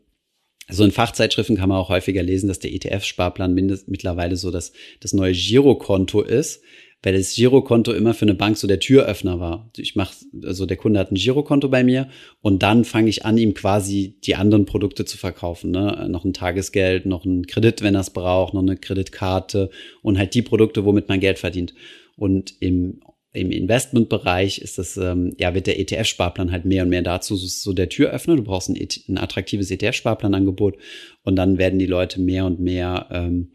so 0.69 0.83
in 0.83 0.91
Fachzeitschriften 0.91 1.57
kann 1.57 1.69
man 1.69 1.77
auch 1.77 1.89
häufiger 1.89 2.23
lesen, 2.23 2.47
dass 2.47 2.59
der 2.59 2.71
ETF-Sparplan 2.71 3.53
mittlerweile 3.53 4.35
so 4.35 4.51
das, 4.51 4.71
das 4.99 5.13
neue 5.13 5.33
Girokonto 5.33 6.21
ist, 6.21 6.61
weil 7.01 7.17
das 7.17 7.33
Girokonto 7.33 7.93
immer 7.93 8.13
für 8.13 8.25
eine 8.25 8.33
Bank 8.33 8.57
so 8.57 8.67
der 8.67 8.79
Türöffner 8.79 9.39
war. 9.39 9.69
Ich 9.77 9.95
mach, 9.95 10.13
also 10.43 10.65
der 10.65 10.77
Kunde 10.77 10.99
hat 10.99 11.11
ein 11.11 11.15
Girokonto 11.15 11.69
bei 11.69 11.83
mir 11.83 12.09
und 12.41 12.61
dann 12.61 12.83
fange 12.83 13.09
ich 13.09 13.25
an, 13.25 13.37
ihm 13.37 13.53
quasi 13.53 14.15
die 14.23 14.35
anderen 14.35 14.65
Produkte 14.65 15.05
zu 15.05 15.17
verkaufen. 15.17 15.71
Ne? 15.71 16.07
Noch 16.09 16.25
ein 16.25 16.33
Tagesgeld, 16.33 17.05
noch 17.05 17.25
ein 17.25 17.47
Kredit, 17.47 17.81
wenn 17.81 17.95
er 17.95 18.01
es 18.01 18.09
braucht, 18.09 18.53
noch 18.53 18.61
eine 18.61 18.75
Kreditkarte 18.75 19.69
und 20.01 20.17
halt 20.17 20.33
die 20.33 20.41
Produkte, 20.41 20.83
womit 20.83 21.07
man 21.07 21.19
Geld 21.19 21.39
verdient. 21.39 21.73
Und 22.17 22.53
im 22.59 22.99
im 23.31 23.51
Investmentbereich 23.51 24.59
ist 24.59 24.79
das, 24.79 24.97
ähm, 24.97 25.35
ja, 25.37 25.53
wird 25.53 25.67
der 25.67 25.79
ETF-Sparplan 25.79 26.51
halt 26.51 26.65
mehr 26.65 26.83
und 26.83 26.89
mehr 26.89 27.03
dazu 27.03 27.35
so 27.35 27.73
der 27.73 27.89
Türöffner. 27.89 28.35
Du 28.35 28.43
brauchst 28.43 28.69
ein, 28.69 28.75
e 28.75 28.87
ein 29.07 29.17
attraktives 29.17 29.69
ETF-Sparplanangebot 29.69 30.77
und 31.23 31.35
dann 31.35 31.57
werden 31.57 31.77
die 31.77 31.85
Leute 31.85 32.19
mehr 32.19 32.45
und 32.45 32.59
mehr 32.59 33.07
ähm, 33.11 33.51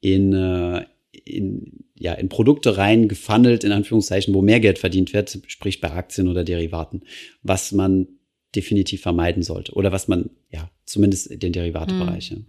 in, 0.00 0.32
äh, 0.32 0.84
in, 1.24 1.84
ja, 1.96 2.12
in 2.14 2.28
Produkte 2.28 2.76
rein 2.76 3.06
gefunnelt, 3.06 3.62
in 3.62 3.70
Anführungszeichen, 3.70 4.34
wo 4.34 4.42
mehr 4.42 4.58
Geld 4.58 4.78
verdient 4.80 5.12
wird, 5.14 5.38
sprich 5.46 5.80
bei 5.80 5.92
Aktien 5.92 6.26
oder 6.26 6.42
Derivaten, 6.42 7.02
was 7.42 7.70
man 7.70 8.08
definitiv 8.56 9.02
vermeiden 9.02 9.42
sollte 9.42 9.72
oder 9.74 9.92
was 9.92 10.08
man, 10.08 10.30
ja, 10.50 10.70
zumindest 10.86 11.40
den 11.40 11.52
Derivatebereich. 11.52 12.30
Hm. 12.30 12.46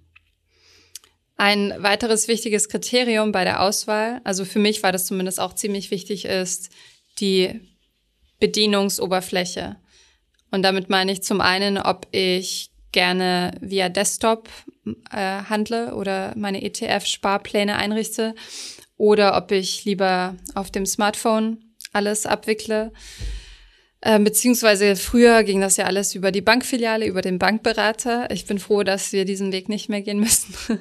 Ein 1.38 1.74
weiteres 1.80 2.28
wichtiges 2.28 2.70
Kriterium 2.70 3.32
bei 3.32 3.44
der 3.44 3.62
Auswahl, 3.62 4.22
also 4.24 4.46
für 4.46 4.60
mich 4.60 4.84
war 4.84 4.92
das 4.92 5.06
zumindest 5.06 5.40
auch 5.40 5.54
ziemlich 5.54 5.92
wichtig, 5.92 6.26
ist 6.26 6.70
die 7.20 7.62
Bedienungsoberfläche. 8.40 9.76
Und 10.52 10.64
damit 10.64 10.90
meine 10.90 11.12
ich 11.12 11.24
zum 11.24 11.42
einen, 11.42 11.78
ob 11.78 12.08
ich 12.12 12.70
gerne 12.94 13.52
via 13.60 13.90
Desktop 13.90 14.48
äh, 15.12 15.44
handle 15.50 15.96
oder 15.96 16.34
meine 16.38 16.64
ETF-Sparpläne 16.64 17.76
einrichte 17.76 18.34
oder 18.96 19.36
ob 19.36 19.52
ich 19.52 19.84
lieber 19.84 20.36
auf 20.54 20.72
dem 20.72 20.86
Smartphone 20.86 21.76
alles 21.92 22.26
abwickle. 22.26 22.94
Ähm, 24.08 24.24
beziehungsweise 24.24 24.96
früher 24.96 25.44
ging 25.44 25.62
das 25.62 25.78
ja 25.78 25.86
alles 25.86 26.14
über 26.14 26.32
die 26.32 26.42
Bankfiliale, 26.42 27.08
über 27.08 27.24
den 27.24 27.40
Bankberater. 27.40 28.30
Ich 28.30 28.46
bin 28.46 28.60
froh, 28.60 28.84
dass 28.84 29.12
wir 29.12 29.26
diesen 29.26 29.52
Weg 29.52 29.68
nicht 29.68 29.90
mehr 29.90 30.04
gehen 30.04 30.20
müssen. 30.20 30.54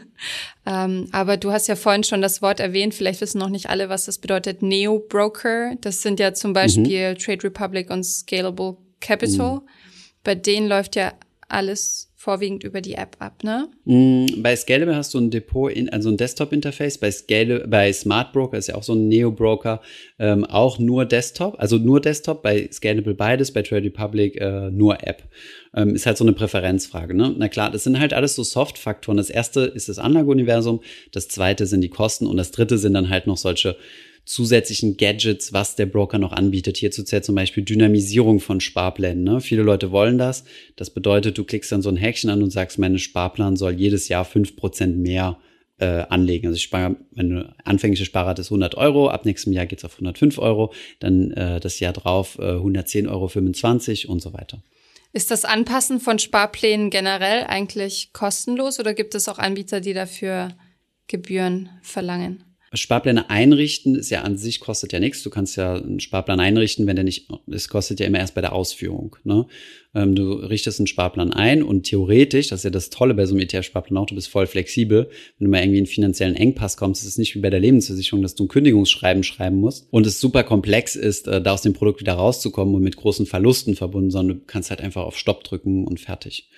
ähm, 0.67 1.09
aber 1.11 1.39
du 1.39 1.51
hast 1.51 1.67
ja 1.67 1.75
vorhin 1.75 2.05
schon 2.05 2.21
das 2.21 2.43
Wort 2.43 2.61
erwähnt. 2.61 2.93
Vielleicht 2.93 3.23
wissen 3.23 3.39
noch 3.39 3.49
nicht 3.49 3.71
alle, 3.71 3.89
was 3.89 4.05
das 4.05 4.19
bedeutet. 4.19 4.61
Neo-Broker. 4.61 5.75
Das 5.81 6.03
sind 6.03 6.21
ja 6.21 6.35
zum 6.35 6.53
Beispiel 6.53 7.13
mhm. 7.13 7.19
Trade 7.19 7.45
Republic 7.45 7.89
und 7.89 8.05
Scalable 8.05 8.77
Capital. 9.01 9.55
Mhm. 9.55 9.69
Bei 10.23 10.35
denen 10.35 10.69
läuft 10.69 10.95
ja 10.95 11.15
alles 11.49 12.11
vorwiegend 12.25 12.65
über 12.65 12.81
die 12.81 12.95
App 12.95 13.17
ab, 13.19 13.45
ne? 13.45 13.69
Mm, 13.85 14.43
bei 14.43 14.57
Scalable 14.57 14.97
hast 14.97 15.13
du 15.13 15.19
ein 15.19 15.31
Depot, 15.31 15.71
in, 15.71 15.91
also 15.91 16.09
ein 16.09 16.17
Desktop-Interface. 16.17 16.97
Bei, 16.99 17.13
bei 17.67 17.93
Smart 17.93 18.33
Broker 18.33 18.57
ist 18.57 18.69
ja 18.69 18.77
auch 18.77 18.83
so 18.83 18.95
ein 18.95 19.09
Neo-Broker, 19.09 19.83
ähm, 20.19 20.45
auch 20.47 20.79
nur 20.79 21.05
Desktop, 21.05 21.57
also 21.59 21.77
nur 21.77 22.01
Desktop, 22.01 22.43
bei 22.43 22.67
Scalable 22.73 23.15
beides, 23.15 23.53
bei 23.53 23.61
Trade 23.61 23.85
Republic 23.85 24.41
äh, 24.41 24.71
nur 24.71 25.07
App. 25.07 25.23
Ähm, 25.75 25.95
ist 25.95 26.07
halt 26.07 26.17
so 26.17 26.25
eine 26.25 26.33
Präferenzfrage, 26.33 27.15
ne? 27.15 27.35
Na 27.37 27.49
klar, 27.49 27.71
das 27.71 27.85
sind 27.85 28.01
halt 28.01 28.15
alles 28.15 28.35
so 28.35 28.43
Soft-Faktoren. 28.43 29.19
Das 29.19 29.29
erste 29.29 29.61
ist 29.61 29.91
das 29.91 29.99
Anlageuniversum, 29.99 30.81
das 31.13 31.29
zweite 31.29 31.67
sind 31.67 31.83
die 31.83 31.91
Kosten 31.91 32.27
und 32.27 32.39
das 32.39 32.53
dritte 32.53 32.79
sind 32.79 32.95
dann 32.95 33.11
halt 33.11 33.27
noch 33.27 33.37
solche 33.37 33.77
zusätzlichen 34.25 34.97
Gadgets, 34.97 35.53
was 35.53 35.77
der 35.77 35.87
Broker 35.87 36.19
noch 36.19 36.33
anbietet. 36.33 36.77
Hierzu 36.77 37.03
zählt 37.05 37.25
zum 37.25 37.35
Beispiel 37.35 37.63
Dynamisierung 37.63 38.41
von 38.41 38.61
Sparplänen. 38.61 39.23
Ne? 39.23 39.41
Viele 39.41 39.63
Leute 39.63 39.93
wollen 39.93 40.19
das. 40.19 40.45
Das 40.77 40.91
bedeutet, 40.91 41.37
du 41.39 41.45
klickst 41.45 41.73
dann 41.73 41.83
so 41.83 41.91
ein 41.91 41.97
Häkchen 41.97 42.31
an 42.31 42.43
und 42.43 42.51
sagst, 42.51 42.79
mein 42.79 42.99
Sparplan 42.99 43.57
soll 43.57 43.73
jedes 43.73 44.09
Jahr 44.09 44.25
fünf 44.25 44.57
Prozent 44.57 44.99
mehr 44.99 45.39
äh, 45.79 46.05
anlegen. 46.09 46.47
Also 46.47 46.57
ich 46.57 46.63
spare, 46.63 46.97
meine 47.15 47.55
anfängliche 47.65 48.05
Sparrate 48.05 48.41
ist 48.41 48.49
100 48.49 48.77
Euro, 48.77 49.09
ab 49.09 49.25
nächstem 49.25 49.53
Jahr 49.53 49.67
geht's 49.67 49.85
auf 49.85 49.95
105 49.95 50.39
Euro, 50.39 50.73
dann 51.01 51.33
äh, 51.33 51.61
das 51.61 51.81
Jahr 51.81 51.93
drauf 51.93 52.39
äh, 52.39 52.53
110 52.53 53.09
Euro 53.09 53.29
25 53.29 54.09
und 54.09 54.23
so 54.23 54.33
weiter. 54.33 54.63
Ist 55.13 55.31
das 55.31 55.45
Anpassen 55.45 56.01
von 56.01 56.19
Sparplänen 56.19 56.91
generell 56.91 57.45
eigentlich 57.45 58.13
kostenlos 58.13 58.81
oder 58.81 58.95
gibt 58.95 59.15
es 59.15 59.29
auch 59.29 59.39
Anbieter, 59.39 59.81
die 59.81 59.95
dafür 59.95 60.49
Gebühren 61.07 61.69
verlangen? 61.83 62.43
Sparpläne 62.77 63.31
einrichten 63.31 63.95
ist 63.95 64.11
ja 64.11 64.23
an 64.23 64.37
sich 64.37 64.61
kostet 64.61 64.93
ja 64.93 65.01
nichts. 65.01 65.23
Du 65.23 65.31
kannst 65.31 65.57
ja 65.57 65.75
einen 65.75 66.01
Sparplan 66.01 66.41
einrichten, 66.41 66.87
wenn 66.87 66.97
der 66.97 67.05
nicht, 67.05 67.29
es 67.51 67.69
kostet 67.69 68.01
ja 68.01 68.07
immer 68.07 68.19
erst 68.19 68.35
bei 68.35 68.41
der 68.41 68.53
Ausführung. 68.53 69.17
Ne? 69.25 69.47
Ähm, 69.95 70.15
du 70.15 70.33
richtest 70.33 70.81
einen 70.81 70.87
Sparplan 70.87 71.33
ein 71.33 71.63
und 71.63 71.85
theoretisch, 71.85 72.49
das 72.49 72.61
ist 72.61 72.65
ja 72.65 72.71
das 72.71 72.91
Tolle 72.91 73.15
bei 73.15 73.27
so 73.27 73.35
einem 73.35 73.43
ETF-Sparplan 73.43 73.97
auch, 73.97 74.07
du 74.07 74.15
bist 74.15 74.29
voll 74.29 74.47
flexibel. 74.47 75.09
Wenn 75.39 75.47
du 75.47 75.51
mal 75.51 75.63
irgendwie 75.63 75.79
in 75.79 75.87
finanziellen 75.87 76.35
Engpass 76.35 76.77
kommst, 76.77 77.03
ist 77.03 77.11
es 77.11 77.19
nicht 77.19 77.35
wie 77.35 77.41
bei 77.41 77.51
der 77.51 77.61
Lebensversicherung, 77.61 78.23
dass 78.23 78.35
du 78.35 78.45
ein 78.45 78.49
Kündigungsschreiben 78.49 79.23
schreiben 79.23 79.57
musst 79.57 79.87
und 79.91 80.07
es 80.07 80.21
super 80.21 80.43
komplex 80.43 80.97
ist, 80.97 81.29
äh, 81.29 81.41
da 81.41 81.53
aus 81.53 81.63
dem 81.63 81.75
Produkt 81.75 82.01
wieder 82.01 82.15
rauszukommen 82.15 82.75
und 82.75 82.83
mit 82.83 82.97
großen 82.97 83.27
Verlusten 83.27 83.77
verbunden, 83.77 84.11
sondern 84.11 84.39
du 84.39 84.45
kannst 84.47 84.71
halt 84.71 84.81
einfach 84.81 85.03
auf 85.03 85.17
Stopp 85.17 85.45
drücken 85.45 85.87
und 85.87 86.01
fertig. 86.01 86.49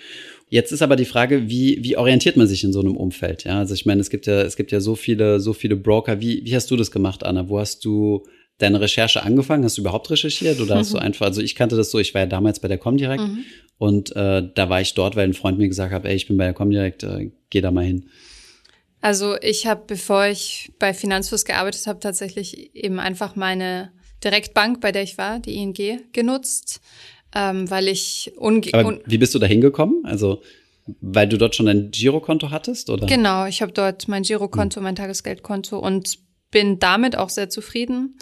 Jetzt 0.49 0.71
ist 0.71 0.83
aber 0.83 0.95
die 0.95 1.05
Frage, 1.05 1.49
wie, 1.49 1.79
wie 1.83 1.97
orientiert 1.97 2.37
man 2.37 2.47
sich 2.47 2.63
in 2.63 2.73
so 2.73 2.81
einem 2.81 2.97
Umfeld? 2.97 3.45
Ja, 3.45 3.59
also 3.59 3.75
ich 3.75 3.85
meine, 3.85 4.01
es 4.01 4.11
gibt 4.11 4.27
ja, 4.27 4.43
es 4.43 4.57
gibt 4.57 4.71
ja 4.71 4.81
so 4.81 4.95
viele, 4.95 5.41
so 5.41 5.53
viele 5.53 5.75
Broker. 5.75 6.21
Wie, 6.21 6.45
wie 6.45 6.55
hast 6.55 6.71
du 6.71 6.77
das 6.77 6.93
gemacht, 6.93 7.25
Anna? 7.25 7.49
Wo 7.49 7.59
hast 7.59 7.85
du 7.85 8.25
deine 8.59 8.81
Recherche 8.81 9.23
angefangen? 9.23 9.65
Hast 9.65 9.77
du 9.77 9.83
überhaupt 9.83 10.09
recherchiert 10.11 10.61
oder 10.61 10.77
hast 10.77 10.95
du 10.95 10.99
einfach, 10.99 11.27
also 11.27 11.43
ich 11.43 11.57
kannte 11.57 11.77
das 11.77 11.91
so, 11.91 11.99
ich 11.99 12.15
war 12.15 12.23
ja 12.23 12.27
damals 12.27 12.61
bei 12.61 12.69
der 12.69 12.79
Comdirect 12.79 13.23
mhm. 13.23 13.45
und 13.79 14.15
äh, 14.17 14.43
da 14.55 14.69
war 14.69 14.81
ich 14.81 14.95
dort, 14.95 15.17
weil 15.17 15.29
ein 15.29 15.35
Freund 15.35 15.59
mir 15.59 15.69
gesagt 15.69 15.93
hat, 15.93 16.05
ey, 16.05 16.15
ich 16.15 16.29
bin 16.29 16.37
bei 16.37 16.45
der 16.45 16.55
Comdirect, 16.55 17.03
äh, 17.03 17.31
geh 17.51 17.61
da 17.61 17.71
mal 17.71 17.85
hin. 17.85 18.09
Also 19.01 19.37
ich 19.41 19.67
habe, 19.67 19.83
bevor 19.87 20.27
ich 20.27 20.73
bei 20.79 20.95
Finanzfluss 20.95 21.45
gearbeitet 21.45 21.87
habe, 21.87 22.01
tatsächlich 22.01 22.75
eben 22.75 22.99
einfach 22.99 23.37
meine 23.37 23.93
Direktbank, 24.25 24.81
bei 24.81 24.91
der 24.91 25.03
ich 25.03 25.19
war, 25.19 25.39
die 25.39 25.55
ING, 25.57 26.01
genutzt 26.13 26.81
ähm, 27.37 27.71
weil 27.71 27.89
ich 27.89 28.33
unge 28.39 28.63
Aber 28.73 28.99
wie 29.05 29.19
bist 29.19 29.35
du 29.35 29.39
da 29.39 29.47
hingekommen? 29.47 30.05
Also 30.05 30.43
weil 31.01 31.29
du 31.29 31.37
dort 31.37 31.55
schon 31.55 31.69
ein 31.69 31.91
Girokonto 31.91 32.51
hattest, 32.51 32.91
oder? 32.91 33.07
Genau, 33.07 33.45
ich 33.47 33.61
habe 33.61 33.73
dort 33.73 34.09
mein 34.09 34.23
Girokonto, 34.23 34.77
hm. 34.77 34.85
mein 34.85 34.97
Tagesgeldkonto 34.97 35.79
und 35.79 36.19
bin 36.51 36.79
damit 36.79 37.17
auch 37.19 37.29
sehr 37.29 37.51
zufrieden. 37.51 38.19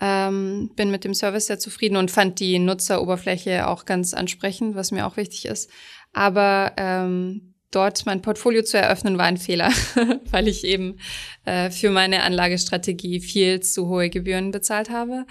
Ähm, 0.00 0.70
bin 0.76 0.90
mit 0.90 1.04
dem 1.04 1.14
Service 1.14 1.46
sehr 1.46 1.58
zufrieden 1.58 1.96
und 1.96 2.10
fand 2.10 2.40
die 2.40 2.58
Nutzeroberfläche 2.58 3.68
auch 3.68 3.84
ganz 3.84 4.14
ansprechend, 4.14 4.74
was 4.74 4.92
mir 4.92 5.06
auch 5.06 5.16
wichtig 5.16 5.44
ist. 5.46 5.70
Aber 6.12 6.72
ähm, 6.76 7.54
dort 7.70 8.06
mein 8.06 8.22
Portfolio 8.22 8.62
zu 8.62 8.78
eröffnen 8.78 9.18
war 9.18 9.26
ein 9.26 9.36
Fehler, 9.36 9.70
weil 10.30 10.48
ich 10.48 10.64
eben 10.64 10.98
äh, 11.44 11.70
für 11.70 11.90
meine 11.90 12.22
Anlagestrategie 12.22 13.20
viel 13.20 13.60
zu 13.60 13.88
hohe 13.88 14.08
Gebühren 14.08 14.50
bezahlt 14.52 14.90
habe. 14.90 15.26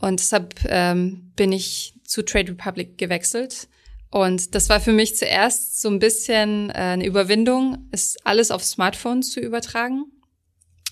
Und 0.00 0.20
deshalb 0.20 0.54
ähm, 0.66 1.32
bin 1.36 1.52
ich 1.52 1.94
zu 2.12 2.22
Trade 2.22 2.52
Republic 2.52 2.98
gewechselt. 2.98 3.68
Und 4.10 4.54
das 4.54 4.68
war 4.68 4.80
für 4.80 4.92
mich 4.92 5.16
zuerst 5.16 5.80
so 5.80 5.88
ein 5.88 5.98
bisschen 5.98 6.68
äh, 6.68 6.74
eine 6.74 7.06
Überwindung, 7.06 7.88
ist 7.90 8.18
alles 8.26 8.50
auf 8.50 8.62
Smartphones 8.62 9.30
zu 9.30 9.40
übertragen, 9.40 10.04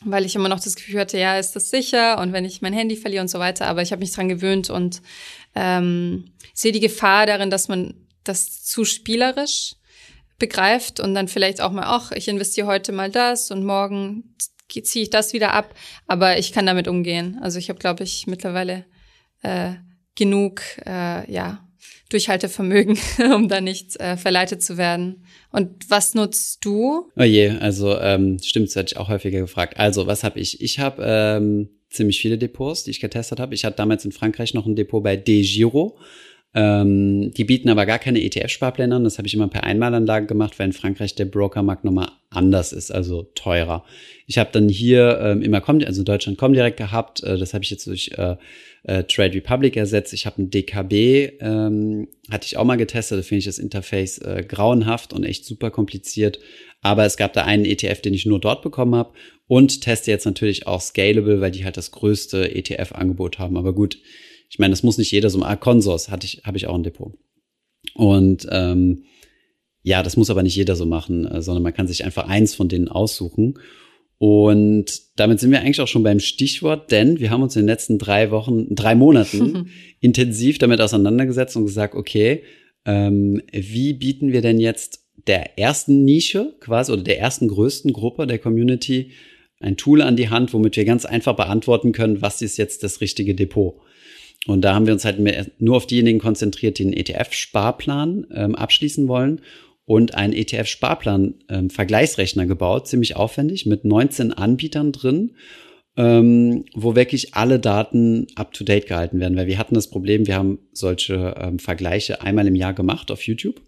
weil 0.03 0.25
ich 0.25 0.35
immer 0.35 0.49
noch 0.49 0.61
das 0.61 0.77
Gefühl 0.77 0.99
hatte, 0.99 1.19
ja, 1.19 1.39
ist 1.39 1.55
das 1.55 1.69
sicher 1.69 2.19
und 2.19 2.33
wenn 2.33 2.47
ich 2.47 2.63
mein 2.63 2.73
Handy 2.73 2.97
verliere 2.97 3.21
und 3.21 3.29
so 3.29 3.39
weiter. 3.39 3.67
Aber 3.67 3.83
ich 3.83 3.93
habe 3.93 4.01
mich 4.01 4.13
dran 4.13 4.31
gewöhnt 4.31 4.71
und 4.71 5.03
ähm, 5.55 6.33
sehe 6.55 6.73
die 6.73 6.81
Gefahr 6.81 7.27
darin, 7.27 7.51
dass 7.51 7.69
man 7.69 8.07
das 8.25 8.65
zu 8.65 8.87
spielerisch 8.87 9.75
begreift 10.39 11.01
und 11.01 11.15
dann 11.15 11.29
vielleicht 11.29 11.61
auch 11.61 11.71
mal, 11.71 11.85
ach, 11.85 12.13
ich 12.13 12.29
investiere 12.29 12.67
heute 12.67 12.93
mal 12.93 13.11
das 13.11 13.51
und 13.51 13.63
morgen 13.63 14.37
ziehe 14.71 15.03
ich 15.03 15.11
das 15.11 15.35
wieder 15.35 15.53
ab. 15.53 15.75
Aber 16.07 16.39
ich 16.39 16.53
kann 16.53 16.65
damit 16.65 16.89
umgehen. 16.89 17.39
Also 17.43 17.59
ich 17.59 17.69
habe, 17.69 17.79
glaube 17.79 18.05
ich, 18.05 18.27
mittlerweile 18.27 18.87
äh, 19.43 19.75
genug, 20.21 20.63
äh, 20.87 21.33
ja, 21.33 21.67
Durchhaltevermögen, 22.11 22.99
um 23.35 23.49
da 23.49 23.61
nicht 23.61 23.99
äh, 24.01 24.17
verleitet 24.17 24.63
zu 24.63 24.77
werden. 24.77 25.25
Und 25.51 25.89
was 25.89 26.15
nutzt 26.15 26.65
du? 26.65 27.09
Oh 27.17 27.23
je, 27.23 27.51
also 27.51 27.99
ähm, 27.99 28.39
stimmt, 28.43 28.69
das 28.69 28.77
hätte 28.77 28.95
ich 28.95 28.99
auch 28.99 29.09
häufiger 29.09 29.41
gefragt. 29.41 29.79
Also, 29.79 30.07
was 30.07 30.23
habe 30.23 30.39
ich? 30.39 30.61
Ich 30.61 30.79
habe 30.79 31.03
ähm, 31.05 31.71
ziemlich 31.89 32.21
viele 32.21 32.37
Depots, 32.37 32.85
die 32.85 32.91
ich 32.91 33.01
getestet 33.01 33.41
habe. 33.41 33.55
Ich 33.55 33.65
hatte 33.65 33.77
damals 33.77 34.05
in 34.05 34.13
Frankreich 34.13 34.55
noch 34.55 34.67
ein 34.67 34.77
Depot 34.77 35.03
bei 35.03 35.17
DeGiro. 35.17 35.99
Ähm, 36.53 37.31
die 37.33 37.45
bieten 37.45 37.69
aber 37.69 37.87
gar 37.87 38.01
keine 38.01 38.21
ETF-Sparpläne 38.21 38.97
an. 38.97 39.05
Das 39.05 39.19
habe 39.19 39.29
ich 39.29 39.35
immer 39.35 39.47
per 39.47 39.63
Einmalanlage 39.63 40.27
gemacht, 40.27 40.59
weil 40.59 40.67
in 40.67 40.73
Frankreich 40.73 41.15
der 41.15 41.27
Brokermarkt 41.27 41.85
nochmal 41.85 42.11
anders 42.29 42.73
ist, 42.73 42.91
also 42.91 43.23
teurer. 43.37 43.85
Ich 44.27 44.37
habe 44.37 44.51
dann 44.53 44.69
hier 44.69 45.21
ähm, 45.23 45.43
immer 45.43 45.61
Com 45.61 45.81
also 45.87 46.01
in 46.01 46.05
Deutschland 46.05 46.39
Comdirect 46.39 46.77
gehabt. 46.77 47.23
Äh, 47.23 47.39
das 47.39 47.55
habe 47.55 47.63
ich 47.63 47.71
jetzt 47.71 47.87
durch 47.87 48.11
äh, 48.17 48.37
äh, 48.85 49.05
Trade 49.05 49.35
Republic 49.35 49.77
ersetzt. 49.77 50.13
Ich 50.13 50.27
habe 50.27 50.43
ein 50.43 50.51
DKB, 50.51 51.41
ähm, 51.41 52.09
hatte 52.31 52.47
ich 52.47 52.57
auch 52.57 52.65
mal 52.65 52.77
getestet. 52.77 53.19
Da 53.19 53.23
finde 53.23 53.41
ich 53.41 53.45
das 53.45 53.59
Interface 53.59 54.19
äh, 54.19 54.45
grauenhaft 54.47 55.13
und 55.13 55.25
echt 55.25 55.45
super 55.45 55.71
kompliziert. 55.71 56.39
Aber 56.81 57.05
es 57.05 57.17
gab 57.17 57.33
da 57.33 57.45
einen 57.45 57.65
ETF, 57.65 58.01
den 58.01 58.15
ich 58.15 58.27
nur 58.27 58.41
dort 58.41 58.63
bekommen 58.63 58.95
habe 58.95 59.13
und 59.47 59.83
teste 59.83 60.11
jetzt 60.11 60.25
natürlich 60.25 60.67
auch 60.67 60.81
Scalable, 60.81 61.41
weil 61.41 61.51
die 61.51 61.65
halt 61.65 61.77
das 61.77 61.91
größte 61.91 62.55
ETF-Angebot 62.55 63.39
haben. 63.39 63.57
Aber 63.57 63.75
gut, 63.75 63.99
ich 64.49 64.59
meine, 64.59 64.73
das 64.73 64.83
muss 64.83 64.99
nicht 64.99 65.11
jeder 65.11 65.29
so. 65.31 65.43
Ah, 65.43 65.57
Consors 65.57 66.09
hatte 66.09 66.27
ich, 66.27 66.43
habe 66.45 66.57
ich 66.57 66.67
auch 66.67 66.75
ein 66.75 66.83
Depot. 66.83 67.15
Und 67.95 68.47
ähm, 68.51 69.05
ja, 69.83 70.03
das 70.03 70.17
muss 70.17 70.31
aber 70.31 70.43
nicht 70.43 70.57
jeder 70.57 70.77
so 70.77 70.87
machen, 70.87 71.27
äh, 71.27 71.43
sondern 71.43 71.63
man 71.63 71.75
kann 71.75 71.87
sich 71.87 72.05
einfach 72.05 72.29
eins 72.29 72.55
von 72.55 72.69
denen 72.69 72.89
aussuchen. 72.89 73.59
Und 74.23 75.01
damit 75.17 75.41
sind 75.41 75.51
wir 75.51 75.61
eigentlich 75.61 75.81
auch 75.81 75.89
schon 75.89 76.03
beim 76.03 76.21
Stichwort, 76.21 76.91
denn 76.91 77.21
wir 77.21 77.31
haben 77.31 77.43
uns 77.43 77.57
in 77.57 77.63
den 77.63 77.69
letzten 77.69 77.99
drei 77.99 78.31
Wochen, 78.31 78.75
drei 78.75 78.95
Monaten 78.95 79.71
intensiv 80.01 80.59
damit 80.59 80.83
auseinandergesetzt 80.83 81.57
und 81.57 81.65
gesagt, 81.65 81.95
okay, 81.95 82.43
ähm, 82.85 83.41
wie 83.51 83.95
bieten 83.95 84.31
wir 84.31 84.43
denn 84.43 84.61
jetzt 84.61 85.07
der 85.27 85.59
ersten 85.59 86.05
Nische 86.05 86.55
quasi 86.61 86.93
oder 86.93 87.01
der 87.01 87.19
ersten 87.19 87.49
größten 87.49 87.95
Gruppe 87.95 88.27
der 88.27 88.39
Community 88.39 89.13
ein 89.59 89.79
Tool 89.79 90.03
an 90.03 90.17
die 90.17 90.29
Hand, 90.29 90.53
womit 90.53 90.77
wir 90.77 90.85
ganz 90.85 91.07
einfach 91.07 91.35
beantworten 91.35 91.93
können, 91.93 92.21
was 92.21 92.43
ist 92.43 92.59
jetzt 92.59 92.83
das 92.83 93.01
richtige 93.01 93.35
Depot. 93.35 93.81
Und 94.47 94.61
da 94.67 94.75
haben 94.75 94.85
wir 94.85 94.93
uns 94.93 95.07
halt 95.07 95.19
nur 95.63 95.77
auf 95.77 95.87
diejenigen 95.87 96.19
konzentriert, 96.19 96.79
die 96.79 96.85
einen 96.85 96.93
ETF-Sparplan 96.93 98.27
ähm, 98.35 98.55
abschließen 98.55 99.09
wollen 99.09 99.41
und 99.91 100.15
einen 100.15 100.33
ETF-Sparplan-Vergleichsrechner 100.35 102.45
ähm, 102.45 102.49
gebaut, 102.49 102.87
ziemlich 102.87 103.17
aufwendig, 103.17 103.67
mit 103.67 103.85
19 103.85 104.33
Anbietern 104.33 104.93
drin, 104.93 105.35
ähm, 105.97 106.65
wo 106.75 106.95
wirklich 106.95 107.35
alle 107.35 107.59
Daten 107.59 108.29
up-to-date 108.37 108.87
gehalten 108.87 109.19
werden. 109.19 109.37
Weil 109.37 109.49
wir 109.49 109.59
hatten 109.59 109.75
das 109.75 109.91
Problem, 109.91 110.29
wir 110.29 110.37
haben 110.37 110.61
solche 110.73 111.35
ähm, 111.37 111.59
Vergleiche 111.59 112.23
einmal 112.23 112.47
im 112.47 112.55
Jahr 112.55 112.73
gemacht 112.73 113.11
auf 113.11 113.27
YouTube. 113.27 113.61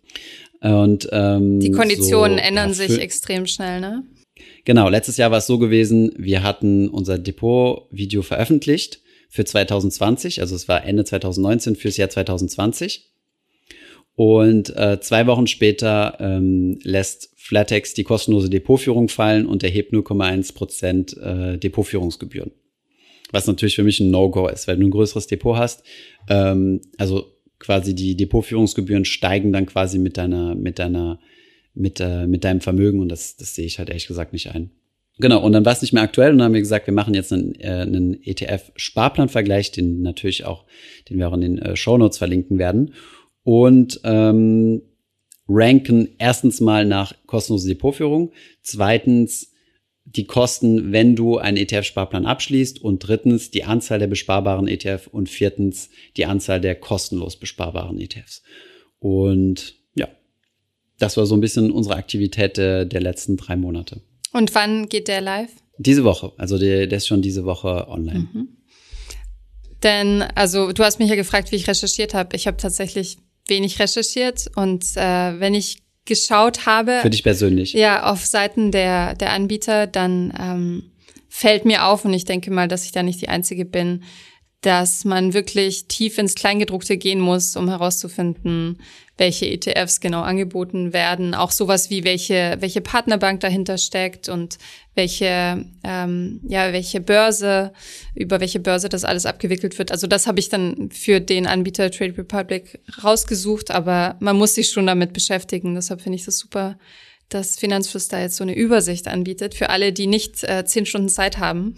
Und, 0.60 1.08
ähm, 1.10 1.58
Die 1.58 1.72
Konditionen 1.72 2.38
so, 2.38 2.44
ändern 2.44 2.68
ja, 2.68 2.74
sich 2.74 3.00
extrem 3.00 3.48
schnell, 3.48 3.80
ne? 3.80 4.04
Genau, 4.64 4.88
letztes 4.88 5.16
Jahr 5.16 5.32
war 5.32 5.38
es 5.38 5.48
so 5.48 5.58
gewesen, 5.58 6.12
wir 6.16 6.44
hatten 6.44 6.88
unser 6.88 7.18
Depot-Video 7.18 8.22
veröffentlicht 8.22 9.00
für 9.28 9.44
2020, 9.44 10.40
also 10.40 10.54
es 10.54 10.68
war 10.68 10.84
Ende 10.84 11.04
2019 11.04 11.74
fürs 11.74 11.96
Jahr 11.96 12.10
2020. 12.10 13.11
Und 14.14 14.76
äh, 14.76 15.00
zwei 15.00 15.26
Wochen 15.26 15.46
später 15.46 16.18
ähm, 16.20 16.78
lässt 16.82 17.30
Flatex 17.36 17.94
die 17.94 18.04
kostenlose 18.04 18.50
Depotführung 18.50 19.08
fallen 19.08 19.46
und 19.46 19.62
erhebt 19.62 19.92
0,1 19.92 20.54
Prozent 20.54 21.16
äh, 21.16 21.58
Depotführungsgebühren. 21.58 22.52
Was 23.30 23.46
natürlich 23.46 23.74
für 23.74 23.84
mich 23.84 24.00
ein 24.00 24.10
No-Go 24.10 24.48
ist, 24.48 24.68
weil 24.68 24.76
du 24.76 24.86
ein 24.86 24.90
größeres 24.90 25.26
Depot 25.26 25.56
hast. 25.56 25.82
Ähm, 26.28 26.82
also 26.98 27.24
quasi 27.58 27.94
die 27.94 28.16
Depotführungsgebühren 28.16 29.04
steigen 29.04 29.52
dann 29.52 29.66
quasi 29.66 29.98
mit 29.98 30.18
deiner, 30.18 30.54
mit 30.54 30.78
deiner, 30.78 31.18
mit, 31.74 32.00
äh, 32.00 32.26
mit 32.26 32.44
deinem 32.44 32.60
Vermögen 32.60 33.00
und 33.00 33.08
das, 33.08 33.36
das 33.36 33.54
sehe 33.54 33.64
ich 33.64 33.78
halt 33.78 33.88
ehrlich 33.88 34.08
gesagt 34.08 34.32
nicht 34.32 34.50
ein. 34.50 34.70
Genau, 35.18 35.42
und 35.44 35.52
dann 35.52 35.64
war 35.64 35.72
es 35.72 35.82
nicht 35.82 35.92
mehr 35.92 36.02
aktuell 36.02 36.32
und 36.32 36.38
dann 36.38 36.46
haben 36.46 36.54
wir 36.54 36.60
gesagt, 36.60 36.86
wir 36.86 36.94
machen 36.94 37.14
jetzt 37.14 37.32
einen, 37.32 37.54
äh, 37.60 37.68
einen 37.68 38.20
ETF-Sparplanvergleich, 38.22 39.70
den 39.70 40.02
natürlich 40.02 40.44
auch, 40.44 40.64
den 41.08 41.18
wir 41.18 41.28
auch 41.28 41.34
in 41.34 41.40
den 41.42 41.58
äh, 41.58 41.76
Show 41.76 41.96
Notes 41.96 42.18
verlinken 42.18 42.58
werden. 42.58 42.94
Und 43.44 44.00
ähm, 44.04 44.82
ranken 45.48 46.08
erstens 46.18 46.60
mal 46.60 46.84
nach 46.84 47.14
kostenloser 47.26 47.68
Depotführung, 47.68 48.32
zweitens 48.62 49.52
die 50.04 50.26
Kosten, 50.26 50.92
wenn 50.92 51.14
du 51.14 51.38
einen 51.38 51.56
ETF-Sparplan 51.56 52.26
abschließt 52.26 52.82
und 52.82 52.98
drittens 52.98 53.50
die 53.50 53.64
Anzahl 53.64 53.98
der 53.98 54.08
besparbaren 54.08 54.66
ETF 54.66 55.06
und 55.06 55.28
viertens 55.28 55.90
die 56.16 56.26
Anzahl 56.26 56.60
der 56.60 56.74
kostenlos 56.74 57.36
besparbaren 57.36 58.00
ETFs. 58.00 58.42
Und 58.98 59.76
ja, 59.94 60.08
das 60.98 61.16
war 61.16 61.26
so 61.26 61.36
ein 61.36 61.40
bisschen 61.40 61.70
unsere 61.70 61.96
Aktivität 61.96 62.56
der, 62.56 62.84
der 62.84 63.00
letzten 63.00 63.36
drei 63.36 63.56
Monate. 63.56 64.02
Und 64.32 64.54
wann 64.54 64.88
geht 64.88 65.08
der 65.08 65.20
live? 65.20 65.50
Diese 65.78 66.04
Woche, 66.04 66.32
also 66.36 66.58
der, 66.58 66.86
der 66.86 66.98
ist 66.98 67.06
schon 67.06 67.22
diese 67.22 67.44
Woche 67.44 67.88
online. 67.88 68.28
Mhm. 68.32 68.48
Denn, 69.82 70.22
also 70.22 70.72
du 70.72 70.84
hast 70.84 70.98
mich 70.98 71.10
ja 71.10 71.16
gefragt, 71.16 71.50
wie 71.50 71.56
ich 71.56 71.66
recherchiert 71.66 72.14
habe. 72.14 72.36
Ich 72.36 72.46
habe 72.46 72.56
tatsächlich 72.56 73.18
wenig 73.46 73.78
recherchiert 73.78 74.50
und 74.56 74.84
äh, 74.96 75.40
wenn 75.40 75.54
ich 75.54 75.82
geschaut 76.04 76.66
habe. 76.66 76.98
Für 77.02 77.10
dich 77.10 77.22
persönlich. 77.22 77.72
Ja, 77.72 78.10
auf 78.10 78.24
Seiten 78.24 78.72
der, 78.72 79.14
der 79.14 79.32
Anbieter, 79.32 79.86
dann 79.86 80.32
ähm, 80.38 80.92
fällt 81.28 81.64
mir 81.64 81.86
auf, 81.86 82.04
und 82.04 82.12
ich 82.12 82.24
denke 82.24 82.50
mal, 82.50 82.68
dass 82.68 82.84
ich 82.84 82.92
da 82.92 83.02
nicht 83.02 83.20
die 83.20 83.28
Einzige 83.28 83.64
bin, 83.64 84.02
dass 84.62 85.04
man 85.04 85.34
wirklich 85.34 85.86
tief 85.86 86.18
ins 86.18 86.36
Kleingedruckte 86.36 86.96
gehen 86.96 87.20
muss, 87.20 87.56
um 87.56 87.68
herauszufinden, 87.68 88.78
welche 89.18 89.46
ETFs 89.46 90.00
genau 90.00 90.22
angeboten 90.22 90.92
werden. 90.92 91.34
Auch 91.34 91.50
sowas 91.50 91.90
wie 91.90 92.04
welche, 92.04 92.56
welche 92.60 92.80
Partnerbank 92.80 93.40
dahinter 93.40 93.76
steckt 93.76 94.28
und 94.28 94.58
welche, 94.94 95.64
ähm, 95.82 96.40
ja, 96.46 96.72
welche 96.72 97.00
Börse, 97.00 97.72
über 98.14 98.40
welche 98.40 98.60
Börse 98.60 98.88
das 98.88 99.04
alles 99.04 99.26
abgewickelt 99.26 99.78
wird. 99.78 99.90
Also 99.90 100.06
das 100.06 100.28
habe 100.28 100.38
ich 100.38 100.48
dann 100.48 100.90
für 100.90 101.20
den 101.20 101.46
Anbieter 101.46 101.90
Trade 101.90 102.16
Republic 102.16 102.80
rausgesucht, 103.02 103.72
aber 103.72 104.16
man 104.20 104.36
muss 104.36 104.54
sich 104.54 104.70
schon 104.70 104.86
damit 104.86 105.12
beschäftigen. 105.12 105.74
Deshalb 105.74 106.00
finde 106.00 106.16
ich 106.16 106.24
das 106.24 106.38
super, 106.38 106.78
dass 107.28 107.58
Finanzfluss 107.58 108.08
da 108.08 108.20
jetzt 108.20 108.36
so 108.36 108.44
eine 108.44 108.54
Übersicht 108.54 109.08
anbietet 109.08 109.54
für 109.54 109.70
alle, 109.70 109.92
die 109.92 110.06
nicht 110.06 110.44
äh, 110.44 110.64
zehn 110.64 110.86
Stunden 110.86 111.08
Zeit 111.08 111.38
haben. 111.38 111.74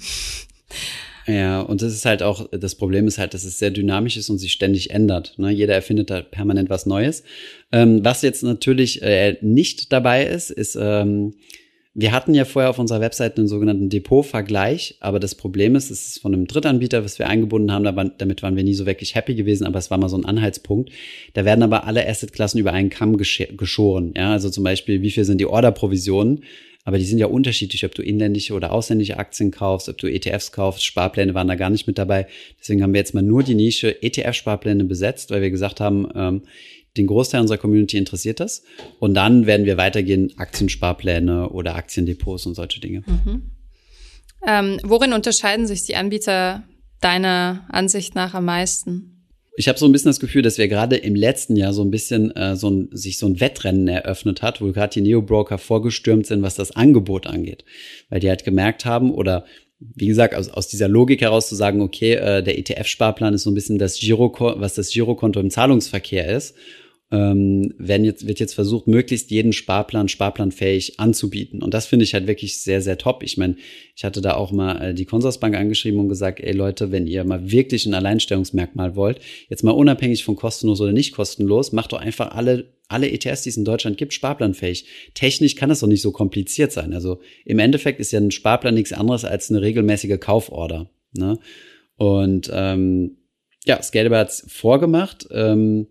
Ja, 1.27 1.61
und 1.61 1.81
das 1.81 1.95
ist 1.95 2.05
halt 2.05 2.23
auch, 2.23 2.49
das 2.51 2.75
Problem 2.75 3.07
ist 3.07 3.19
halt, 3.19 3.33
dass 3.33 3.45
es 3.45 3.59
sehr 3.59 3.71
dynamisch 3.71 4.17
ist 4.17 4.29
und 4.29 4.39
sich 4.39 4.53
ständig 4.53 4.91
ändert. 4.91 5.35
Ne? 5.39 5.51
Jeder 5.51 5.75
erfindet 5.75 6.11
da 6.11 6.21
permanent 6.21 6.69
was 6.69 6.85
Neues. 6.85 7.25
Ähm, 7.73 8.05
was 8.05 8.23
jetzt 8.23 8.43
natürlich 8.43 9.03
äh, 9.03 9.39
nicht 9.41 9.93
dabei 9.93 10.27
ist, 10.27 10.51
ist, 10.51 10.77
ähm, 10.79 11.35
wir 11.97 12.11
hatten 12.11 12.35
ja 12.35 12.45
vorher 12.45 12.71
auf 12.71 12.81
unserer 12.81 13.01
Webseite 13.01 13.39
einen 13.39 13.47
sogenannten 13.47 13.89
Depot-Vergleich, 13.89 14.97
aber 14.99 15.21
das 15.21 15.37
Problem 15.37 15.77
ist, 15.77 15.93
es 15.93 16.09
ist 16.09 16.19
von 16.19 16.35
einem 16.35 16.49
Drittanbieter, 16.49 17.05
was 17.05 17.21
wir 17.21 17.29
eingebunden 17.29 17.71
haben, 17.71 17.85
damit 18.19 18.43
waren 18.43 18.57
wir 18.57 18.65
nie 18.65 18.75
so 18.75 18.85
wirklich 18.85 19.15
happy 19.15 19.37
gewesen, 19.37 19.65
aber 19.65 19.79
es 19.79 19.93
war 19.93 19.99
mal 19.99 20.09
so 20.09 20.17
ein 20.17 20.25
Anhaltspunkt. 20.25 20.91
Da 21.35 21.45
werden 21.45 21.63
aber 21.63 21.87
alle 21.87 22.07
Assetklassen 22.07 22.59
über 22.59 22.73
einen 22.73 22.91
Kamm 22.91 23.17
geschoren. 23.17 24.13
Ja, 24.17 24.33
also 24.33 24.51
zum 24.51 24.65
Beispiel, 24.65 25.03
wie 25.03 25.11
viel 25.13 25.25
sind 25.25 25.39
die 25.39 25.47
Order-Provisionen? 25.47 26.43
Aber 26.85 26.99
die 26.99 27.07
sind 27.07 27.19
ja 27.19 27.27
unterschiedlich, 27.27 27.85
ob 27.87 27.95
du 27.95 28.03
inländische 28.03 28.53
oder 28.53 28.71
ausländische 28.71 29.19
Aktien 29.19 29.51
kaufst, 29.51 29.89
ob 29.89 29.97
du 29.97 30.07
ETFs 30.07 30.53
kaufst. 30.53 30.85
Sparpläne 30.85 31.35
waren 31.35 31.49
da 31.49 31.55
gar 31.55 31.71
nicht 31.71 31.87
mit 31.87 31.97
dabei. 31.97 32.27
Deswegen 32.61 32.83
haben 32.83 32.93
wir 32.93 33.01
jetzt 33.01 33.15
mal 33.15 33.23
nur 33.23 33.43
die 33.43 33.55
Nische 33.55 34.03
ETF-Sparpläne 34.03 34.85
besetzt, 34.85 35.31
weil 35.31 35.41
wir 35.41 35.51
gesagt 35.51 35.81
haben, 35.81 36.07
ähm, 36.15 36.43
den 36.97 37.07
Großteil 37.07 37.41
unserer 37.41 37.59
Community 37.59 37.97
interessiert 37.97 38.39
das. 38.39 38.63
Und 39.01 39.15
dann 39.15 39.47
werden 39.47 39.67
wir 39.67 39.79
weitergehen, 39.79 40.33
Aktiensparpläne 40.37 41.49
oder 41.49 41.75
Aktiendepots 41.75 42.47
und 42.47 42.55
solche 42.55 42.81
Dinge. 42.81 43.03
Mhm. 43.07 43.51
Ähm, 44.47 44.79
worin 44.85 45.15
unterscheiden 45.15 45.67
sich 45.67 45.85
die 45.85 45.97
Anbieter 45.97 46.65
deiner 47.01 47.67
Ansicht 47.71 48.15
nach 48.15 48.35
am 48.35 48.45
meisten? 48.45 49.14
Ich 49.57 49.69
habe 49.69 49.79
so 49.79 49.87
ein 49.87 49.93
bisschen 49.93 50.09
das 50.09 50.19
Gefühl, 50.19 50.43
dass 50.43 50.59
wir 50.59 50.67
gerade 50.67 50.97
im 50.97 51.15
letzten 51.15 51.55
Jahr 51.55 51.73
so 51.73 51.83
ein 51.83 51.91
bisschen 51.91 52.35
äh, 52.35 52.57
so 52.57 52.71
ein, 52.71 52.89
sich 52.93 53.19
so 53.19 53.27
ein 53.27 53.41
Wettrennen 53.41 53.87
eröffnet 53.87 54.43
hat, 54.43 54.61
wo 54.61 54.73
gerade 54.73 54.95
die 54.95 55.01
Neo-Broker 55.01 55.59
vorgestürmt 55.59 56.27
sind, 56.27 56.43
was 56.43 56.57
das 56.57 56.73
Angebot 56.73 57.27
angeht. 57.27 57.65
Weil 58.09 58.21
die 58.21 58.29
halt 58.29 58.45
gemerkt 58.45 58.85
haben 58.85 59.13
oder 59.13 59.45
wie 59.79 60.07
gesagt, 60.07 60.35
aus, 60.35 60.49
aus 60.49 60.69
dieser 60.69 60.89
Logik 60.89 61.21
heraus 61.21 61.49
zu 61.49 61.55
sagen, 61.55 61.83
okay, 61.83 62.15
äh, 62.15 62.43
der 62.43 62.59
ETF-Sparplan 62.59 63.35
ist 63.35 63.43
so 63.43 63.51
ein 63.51 63.55
bisschen 63.55 63.79
das 63.79 63.99
Giro, 63.99 64.33
was 64.57 64.75
das 64.75 64.91
Girokonto 64.91 65.41
im 65.41 65.51
Zahlungsverkehr 65.51 66.27
ist 66.29 66.55
ähm, 67.11 67.75
werden 67.79 68.05
jetzt, 68.05 68.27
wird 68.27 68.41
jetzt 68.41 68.55
versucht, 68.55 68.87
möglichst 68.87 69.31
jeden 69.31 69.53
Sparplan 69.53 70.09
sparplanfähig 70.09 70.99
anzubieten. 70.99 71.63
Und 71.63 71.75
das 71.75 71.87
finde 71.87 72.05
ich 72.05 72.15
halt 72.15 72.27
wirklich 72.27 72.61
sehr, 72.61 72.81
sehr 72.81 72.99
top. 72.99 73.23
Ich 73.23 73.37
meine, 73.37 73.57
ich 73.95 74.05
hatte 74.05 74.21
da 74.21 74.35
auch 74.35 74.53
mal 74.53 74.91
äh, 74.91 74.95
die 74.95 75.05
Consorsbank 75.05 75.55
angeschrieben 75.55 76.01
und 76.01 76.09
gesagt, 76.09 76.41
ey 76.41 76.53
Leute, 76.53 76.91
wenn 76.93 77.07
ihr 77.07 77.25
mal 77.25 77.51
wirklich 77.51 77.87
ein 77.87 77.95
Alleinstellungsmerkmal 77.95 78.97
wollt, 78.97 79.21
jetzt 79.49 79.63
mal 79.63 79.73
unabhängig 79.73 80.25
von 80.25 80.37
kostenlos 80.37 80.81
oder 80.81 80.93
nicht 80.93 81.15
kostenlos, 81.15 81.73
macht 81.73 81.93
doch 81.93 82.01
einfach 82.01 82.33
alle 82.33 82.75
alle 82.87 83.11
ETS, 83.11 83.43
die 83.43 83.49
es 83.49 83.57
in 83.57 83.65
Deutschland 83.65 83.97
gibt, 83.97 84.13
sparplanfähig. 84.13 84.87
Technisch 85.15 85.57
kann 85.57 85.71
das 85.71 85.81
doch 85.81 85.89
nicht 85.89 86.03
so 86.03 86.13
kompliziert 86.13 86.71
sein. 86.71 86.93
Also 86.93 87.21
im 87.45 87.59
Endeffekt 87.59 87.99
ist 87.99 88.13
ja 88.13 88.21
ein 88.21 88.31
Sparplan 88.31 88.75
nichts 88.75 88.93
anderes 88.93 89.25
als 89.25 89.51
eine 89.51 89.63
regelmäßige 89.63 90.21
Kauforder. 90.21 90.91
Ne? 91.17 91.39
Und 91.97 92.51
ähm, 92.53 93.17
ja, 93.65 93.83
Scalable 93.83 94.19
hat 94.19 94.29
es 94.29 94.45
vorgemacht. 94.49 95.27
Ähm, 95.31 95.87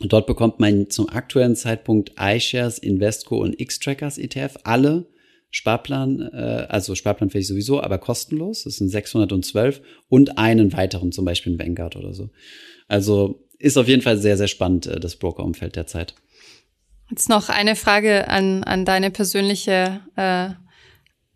und 0.00 0.12
dort 0.12 0.26
bekommt 0.26 0.60
man 0.60 0.90
zum 0.90 1.08
aktuellen 1.08 1.56
Zeitpunkt 1.56 2.12
iShares, 2.18 2.78
Investco 2.78 3.38
und 3.38 3.58
X-Trackers 3.60 4.18
ETF 4.18 4.58
alle 4.64 5.06
Sparplan, 5.50 6.20
äh, 6.32 6.66
also 6.68 6.94
sparplanfähig 6.94 7.46
sowieso, 7.46 7.80
aber 7.82 7.98
kostenlos. 7.98 8.64
Das 8.64 8.76
sind 8.76 8.88
612 8.88 9.80
und 10.08 10.38
einen 10.38 10.72
weiteren, 10.72 11.12
zum 11.12 11.24
Beispiel 11.24 11.54
in 11.54 11.58
Vanguard 11.58 11.96
oder 11.96 12.12
so. 12.12 12.30
Also 12.88 13.42
ist 13.58 13.78
auf 13.78 13.88
jeden 13.88 14.02
Fall 14.02 14.18
sehr, 14.18 14.36
sehr 14.36 14.48
spannend, 14.48 14.86
äh, 14.86 15.00
das 15.00 15.16
Brokerumfeld 15.16 15.76
derzeit. 15.76 16.14
Jetzt 17.10 17.28
noch 17.28 17.48
eine 17.48 17.76
Frage 17.76 18.28
an, 18.28 18.64
an 18.64 18.84
deine 18.84 19.10
persönliche 19.10 20.00
äh, 20.16 20.50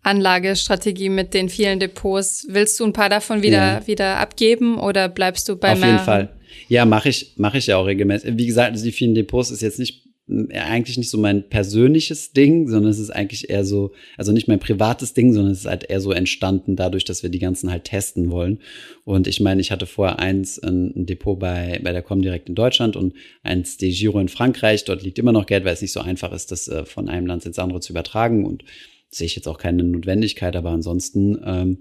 Anlagestrategie 0.03 1.09
mit 1.09 1.33
den 1.33 1.49
vielen 1.49 1.79
Depots. 1.79 2.47
Willst 2.51 2.79
du 2.81 2.85
ein 2.85 2.93
paar 2.93 3.09
davon 3.09 3.43
wieder, 3.43 3.81
ja. 3.81 3.87
wieder 3.87 4.19
abgeben 4.19 4.79
oder 4.79 5.09
bleibst 5.09 5.49
du 5.49 5.57
bei 5.57 5.73
Auf 5.73 5.85
jeden 5.85 5.99
Fall. 6.01 6.40
Ja, 6.69 6.85
mache 6.85 7.09
ich, 7.09 7.33
mache 7.37 7.59
ich 7.59 7.67
ja 7.67 7.77
auch 7.77 7.87
regelmäßig. 7.87 8.37
Wie 8.37 8.47
gesagt, 8.47 8.73
also 8.73 8.85
die 8.85 8.93
vielen 8.93 9.15
Depots 9.15 9.51
ist 9.51 9.63
jetzt 9.63 9.79
nicht 9.79 10.11
eigentlich 10.53 10.97
nicht 10.97 11.11
so 11.11 11.19
mein 11.19 11.49
persönliches 11.49 12.33
Ding, 12.33 12.69
sondern 12.69 12.91
es 12.91 12.99
ist 12.99 13.11
eigentlich 13.11 13.51
eher 13.51 13.65
so, 13.65 13.93
also 14.17 14.33
nicht 14.33 14.47
mein 14.47 14.61
privates 14.61 15.13
Ding, 15.13 15.33
sondern 15.33 15.53
es 15.53 15.61
ist 15.61 15.67
halt 15.67 15.91
eher 15.91 16.01
so 16.01 16.13
entstanden 16.13 16.77
dadurch, 16.77 17.05
dass 17.05 17.23
wir 17.23 17.31
die 17.31 17.41
ganzen 17.41 17.71
halt 17.71 17.85
testen 17.85 18.31
wollen. 18.31 18.61
Und 19.05 19.27
ich 19.27 19.41
meine, 19.41 19.61
ich 19.61 19.73
hatte 19.73 19.87
vorher 19.87 20.21
eins, 20.21 20.59
ein, 20.59 21.07
Depot 21.07 21.39
bei, 21.39 21.81
bei 21.83 21.93
der 21.93 22.03
Comdirect 22.03 22.49
in 22.49 22.55
Deutschland 22.55 22.95
und 22.95 23.15
eins 23.43 23.77
De 23.77 23.91
Giro 23.91 24.21
in 24.21 24.29
Frankreich. 24.29 24.85
Dort 24.85 25.03
liegt 25.03 25.19
immer 25.19 25.33
noch 25.33 25.47
Geld, 25.47 25.65
weil 25.65 25.75
es 25.75 25.83
nicht 25.83 25.93
so 25.93 26.01
einfach 26.01 26.33
ist, 26.33 26.53
das 26.53 26.69
äh, 26.69 26.85
von 26.85 27.09
einem 27.09 27.27
Land 27.27 27.45
ins 27.47 27.59
andere 27.59 27.81
zu 27.81 27.93
übertragen 27.93 28.45
und 28.45 28.63
sehe 29.09 29.27
ich 29.27 29.35
jetzt 29.35 29.49
auch 29.49 29.59
keine 29.59 29.83
Notwendigkeit, 29.83 30.55
aber 30.55 30.71
ansonsten 30.71 31.41
ähm, 31.45 31.79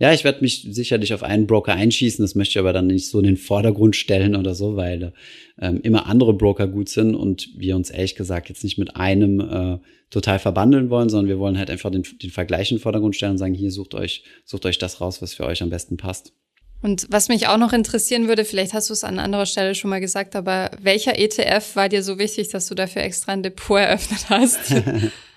ja, 0.00 0.14
ich 0.14 0.24
werde 0.24 0.40
mich 0.40 0.66
sicherlich 0.70 1.12
auf 1.12 1.22
einen 1.22 1.46
Broker 1.46 1.74
einschießen, 1.74 2.24
das 2.24 2.34
möchte 2.34 2.52
ich 2.52 2.58
aber 2.58 2.72
dann 2.72 2.86
nicht 2.86 3.08
so 3.08 3.18
in 3.18 3.26
den 3.26 3.36
Vordergrund 3.36 3.94
stellen 3.94 4.34
oder 4.34 4.54
so, 4.54 4.74
weil 4.74 5.12
ähm, 5.60 5.80
immer 5.82 6.06
andere 6.06 6.32
Broker 6.32 6.66
gut 6.66 6.88
sind 6.88 7.14
und 7.14 7.50
wir 7.54 7.76
uns 7.76 7.90
ehrlich 7.90 8.14
gesagt 8.14 8.48
jetzt 8.48 8.64
nicht 8.64 8.78
mit 8.78 8.96
einem 8.96 9.40
äh, 9.40 9.78
total 10.08 10.38
verbandeln 10.38 10.88
wollen, 10.88 11.10
sondern 11.10 11.28
wir 11.28 11.38
wollen 11.38 11.58
halt 11.58 11.70
einfach 11.70 11.90
den, 11.90 12.02
den 12.22 12.30
Vergleich 12.30 12.70
in 12.70 12.78
den 12.78 12.82
Vordergrund 12.82 13.14
stellen 13.14 13.32
und 13.32 13.38
sagen, 13.38 13.52
hier 13.52 13.70
sucht 13.70 13.94
euch, 13.94 14.24
sucht 14.46 14.64
euch 14.64 14.78
das 14.78 15.02
raus, 15.02 15.20
was 15.20 15.34
für 15.34 15.44
euch 15.44 15.62
am 15.62 15.68
besten 15.68 15.98
passt. 15.98 16.32
Und 16.80 17.06
was 17.10 17.28
mich 17.28 17.48
auch 17.48 17.58
noch 17.58 17.74
interessieren 17.74 18.26
würde, 18.26 18.46
vielleicht 18.46 18.72
hast 18.72 18.88
du 18.88 18.94
es 18.94 19.04
an 19.04 19.18
anderer 19.18 19.44
Stelle 19.44 19.74
schon 19.74 19.90
mal 19.90 20.00
gesagt, 20.00 20.34
aber 20.34 20.70
welcher 20.80 21.18
ETF 21.18 21.76
war 21.76 21.90
dir 21.90 22.02
so 22.02 22.18
wichtig, 22.18 22.48
dass 22.48 22.66
du 22.68 22.74
dafür 22.74 23.02
extra 23.02 23.32
ein 23.32 23.42
Depot 23.42 23.78
eröffnet 23.78 24.30
hast? 24.30 24.74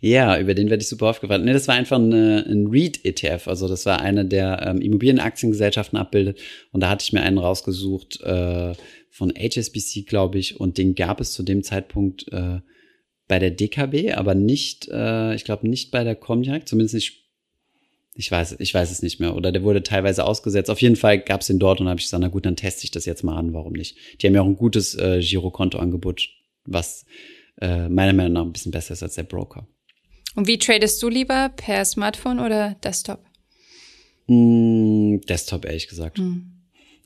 Ja, 0.00 0.38
über 0.38 0.54
den 0.54 0.70
werde 0.70 0.82
ich 0.82 0.88
super 0.88 1.06
aufgefallen. 1.06 1.44
Nee, 1.44 1.52
das 1.52 1.68
war 1.68 1.74
einfach 1.74 1.98
eine, 1.98 2.44
ein 2.48 2.66
REIT-ETF. 2.66 3.48
Also 3.48 3.68
das 3.68 3.86
war 3.86 4.00
eine 4.00 4.24
der 4.24 4.62
ähm, 4.66 4.80
Immobilienaktiengesellschaften 4.80 5.98
abbildet. 5.98 6.38
Und 6.72 6.82
da 6.82 6.90
hatte 6.90 7.04
ich 7.04 7.12
mir 7.12 7.22
einen 7.22 7.38
rausgesucht 7.38 8.20
äh, 8.22 8.72
von 9.10 9.32
HSBC, 9.36 10.06
glaube 10.06 10.38
ich. 10.38 10.60
Und 10.60 10.78
den 10.78 10.94
gab 10.94 11.20
es 11.20 11.32
zu 11.32 11.42
dem 11.42 11.62
Zeitpunkt 11.62 12.30
äh, 12.32 12.60
bei 13.26 13.38
der 13.38 13.50
DKB, 13.50 14.12
aber 14.14 14.34
nicht, 14.34 14.88
äh, 14.92 15.34
ich 15.34 15.44
glaube 15.44 15.68
nicht 15.68 15.90
bei 15.90 16.04
der 16.04 16.14
Comdirect, 16.14 16.68
zumindest 16.68 16.94
nicht 16.94 17.24
ich 18.16 18.30
weiß, 18.30 18.56
ich 18.60 18.72
weiß 18.72 18.90
es 18.90 19.02
nicht 19.02 19.18
mehr. 19.18 19.34
Oder 19.34 19.50
der 19.50 19.64
wurde 19.64 19.82
teilweise 19.82 20.24
ausgesetzt. 20.24 20.70
Auf 20.70 20.80
jeden 20.80 20.96
Fall 20.96 21.18
gab 21.18 21.40
es 21.40 21.48
den 21.48 21.58
dort 21.58 21.80
und 21.80 21.88
habe 21.88 21.98
ich 21.98 22.06
gesagt, 22.06 22.20
na 22.20 22.28
gut, 22.28 22.46
dann 22.46 22.56
teste 22.56 22.84
ich 22.84 22.92
das 22.92 23.06
jetzt 23.06 23.24
mal 23.24 23.36
an, 23.36 23.52
warum 23.52 23.72
nicht. 23.72 23.96
Die 24.20 24.26
haben 24.26 24.34
ja 24.34 24.42
auch 24.42 24.46
ein 24.46 24.56
gutes 24.56 24.94
äh, 24.94 25.20
Girokonto-Angebot, 25.20 26.28
was 26.64 27.06
äh, 27.60 27.88
meiner 27.88 28.12
Meinung 28.12 28.32
nach 28.32 28.42
ein 28.42 28.52
bisschen 28.52 28.72
besser 28.72 28.94
ist 28.94 29.02
als 29.02 29.14
der 29.14 29.22
Broker. 29.24 29.66
Und 30.34 30.46
wie 30.46 30.58
tradest 30.58 31.02
du 31.02 31.08
lieber? 31.08 31.50
Per 31.56 31.84
Smartphone 31.84 32.40
oder 32.40 32.74
Desktop? 32.82 33.20
Mm, 34.26 35.18
Desktop, 35.28 35.64
ehrlich 35.64 35.88
gesagt. 35.88 36.18
Mm. 36.18 36.54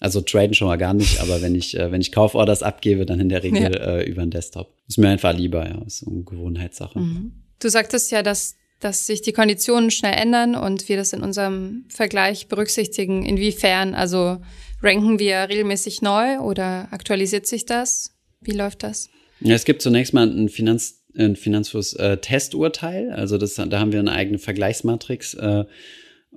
Also 0.01 0.21
traden 0.21 0.55
schon 0.55 0.69
mal 0.69 0.77
gar 0.77 0.95
nicht, 0.95 1.21
aber 1.21 1.43
wenn 1.43 1.55
ich, 1.55 1.77
äh, 1.77 1.91
wenn 1.91 2.01
ich 2.01 2.13
Kauforders 2.13 2.63
abgebe, 2.63 3.05
dann 3.05 3.19
in 3.19 3.29
der 3.29 3.43
Regel 3.43 3.63
ja. 3.63 3.69
äh, 3.69 4.09
über 4.09 4.23
den 4.23 4.31
Desktop. 4.31 4.73
Ist 4.87 4.99
mir 4.99 5.09
einfach 5.09 5.37
lieber, 5.37 5.69
ja. 5.69 5.83
Ist 5.85 5.99
so 5.99 6.11
eine 6.11 6.23
Gewohnheitssache. 6.23 6.99
Mhm. 6.99 7.33
Du 7.59 7.69
sagtest 7.69 8.13
ja, 8.13 8.23
dass, 8.23 8.55
dass 8.79 9.07
sich 9.07 9.23
die 9.23 9.33
Konditionen 9.33 9.91
schnell 9.91 10.15
ändern 10.15 10.55
und 10.55 10.89
wir 10.89 10.97
das 10.97 11.13
in 11.13 11.23
unserem 11.23 11.85
Vergleich 11.89 12.47
berücksichtigen. 12.47 13.25
Inwiefern? 13.27 13.95
Also 13.95 14.39
ranken 14.83 15.19
wir 15.19 15.49
regelmäßig 15.49 16.01
neu 16.01 16.39
oder 16.39 16.87
aktualisiert 16.93 17.47
sich 17.47 17.67
das? 17.67 18.15
Wie 18.41 18.53
läuft 18.53 18.85
das? 18.85 19.11
Ja, 19.41 19.55
es 19.55 19.65
gibt 19.65 19.83
zunächst 19.83 20.15
mal 20.15 20.29
ein 20.29 20.49
Finanz, 20.49 21.03
ein 21.17 21.37
Finanzfluss-Testurteil. 21.37 23.09
Äh, 23.09 23.13
also 23.13 23.39
das, 23.39 23.55
da 23.55 23.79
haben 23.79 23.93
wir 23.93 24.01
eine 24.01 24.13
eigene 24.13 24.39
Vergleichsmatrix 24.39 25.35
äh, 25.35 25.65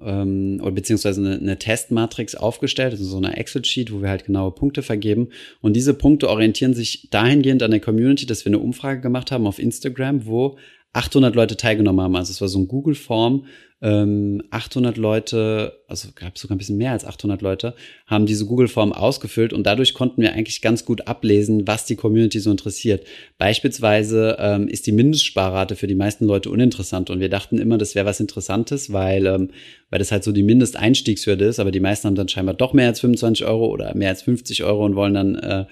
ähm, 0.01 0.59
oder 0.61 0.71
beziehungsweise 0.71 1.21
eine, 1.21 1.37
eine 1.37 1.59
Testmatrix 1.59 2.35
aufgestellt, 2.35 2.93
also 2.93 3.03
so 3.03 3.17
eine 3.17 3.37
Excel-Sheet, 3.37 3.91
wo 3.91 4.01
wir 4.01 4.09
halt 4.09 4.25
genaue 4.25 4.51
Punkte 4.51 4.81
vergeben. 4.81 5.29
Und 5.61 5.75
diese 5.75 5.93
Punkte 5.93 6.29
orientieren 6.29 6.73
sich 6.73 7.09
dahingehend 7.09 7.63
an 7.63 7.71
der 7.71 7.79
Community, 7.79 8.25
dass 8.25 8.45
wir 8.45 8.51
eine 8.51 8.59
Umfrage 8.59 9.01
gemacht 9.01 9.31
haben 9.31 9.47
auf 9.47 9.59
Instagram, 9.59 10.25
wo 10.25 10.57
800 10.93 11.35
Leute 11.35 11.55
teilgenommen 11.55 12.01
haben. 12.01 12.15
Also 12.15 12.31
es 12.31 12.41
war 12.41 12.47
so 12.47 12.59
ein 12.59 12.67
Google-Form. 12.67 13.45
Ähm, 13.83 14.43
800 14.51 14.97
Leute, 14.97 15.79
also 15.87 16.09
gab 16.13 16.37
sogar 16.37 16.55
ein 16.55 16.59
bisschen 16.59 16.77
mehr 16.77 16.91
als 16.91 17.03
800 17.03 17.41
Leute, 17.41 17.73
haben 18.05 18.27
diese 18.27 18.45
Google-Form 18.45 18.93
ausgefüllt 18.93 19.53
und 19.53 19.65
dadurch 19.65 19.95
konnten 19.95 20.21
wir 20.21 20.33
eigentlich 20.33 20.61
ganz 20.61 20.85
gut 20.85 21.07
ablesen, 21.07 21.65
was 21.65 21.85
die 21.85 21.95
Community 21.95 22.39
so 22.39 22.51
interessiert. 22.51 23.07
Beispielsweise 23.39 24.37
ähm, 24.37 24.67
ist 24.67 24.85
die 24.85 24.91
Mindestsparrate 24.91 25.75
für 25.75 25.87
die 25.87 25.95
meisten 25.95 26.25
Leute 26.25 26.51
uninteressant 26.51 27.09
und 27.09 27.21
wir 27.21 27.29
dachten 27.29 27.57
immer, 27.57 27.79
das 27.79 27.95
wäre 27.95 28.05
was 28.05 28.19
Interessantes, 28.19 28.93
weil, 28.93 29.25
ähm, 29.25 29.49
weil 29.89 29.97
das 29.97 30.11
halt 30.11 30.23
so 30.23 30.31
die 30.31 30.43
Mindesteinstiegshürde 30.43 31.45
ist, 31.45 31.59
aber 31.59 31.71
die 31.71 31.79
meisten 31.79 32.05
haben 32.05 32.15
dann 32.15 32.27
scheinbar 32.27 32.53
doch 32.53 32.73
mehr 32.73 32.87
als 32.87 32.99
25 32.99 33.47
Euro 33.47 33.65
oder 33.65 33.95
mehr 33.95 34.09
als 34.09 34.21
50 34.21 34.63
Euro 34.63 34.85
und 34.85 34.95
wollen 34.95 35.15
dann, 35.15 35.35
äh, 35.37 35.65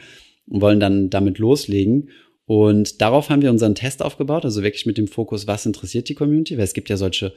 wollen 0.48 0.80
dann 0.80 1.12
damit 1.12 1.38
loslegen. 1.38 2.10
Und 2.50 3.00
darauf 3.00 3.30
haben 3.30 3.44
wir 3.44 3.52
unseren 3.52 3.76
Test 3.76 4.02
aufgebaut, 4.02 4.44
also 4.44 4.64
wirklich 4.64 4.88
mit 4.88 4.98
dem 4.98 5.08
Fokus, 5.08 5.46
was 5.46 5.68
interessiert 5.68 6.10
die 6.10 6.16
Community, 6.16 6.58
weil 6.58 6.64
es 6.64 6.74
gibt 6.74 6.90
ja 6.90 6.98
solche 6.98 7.32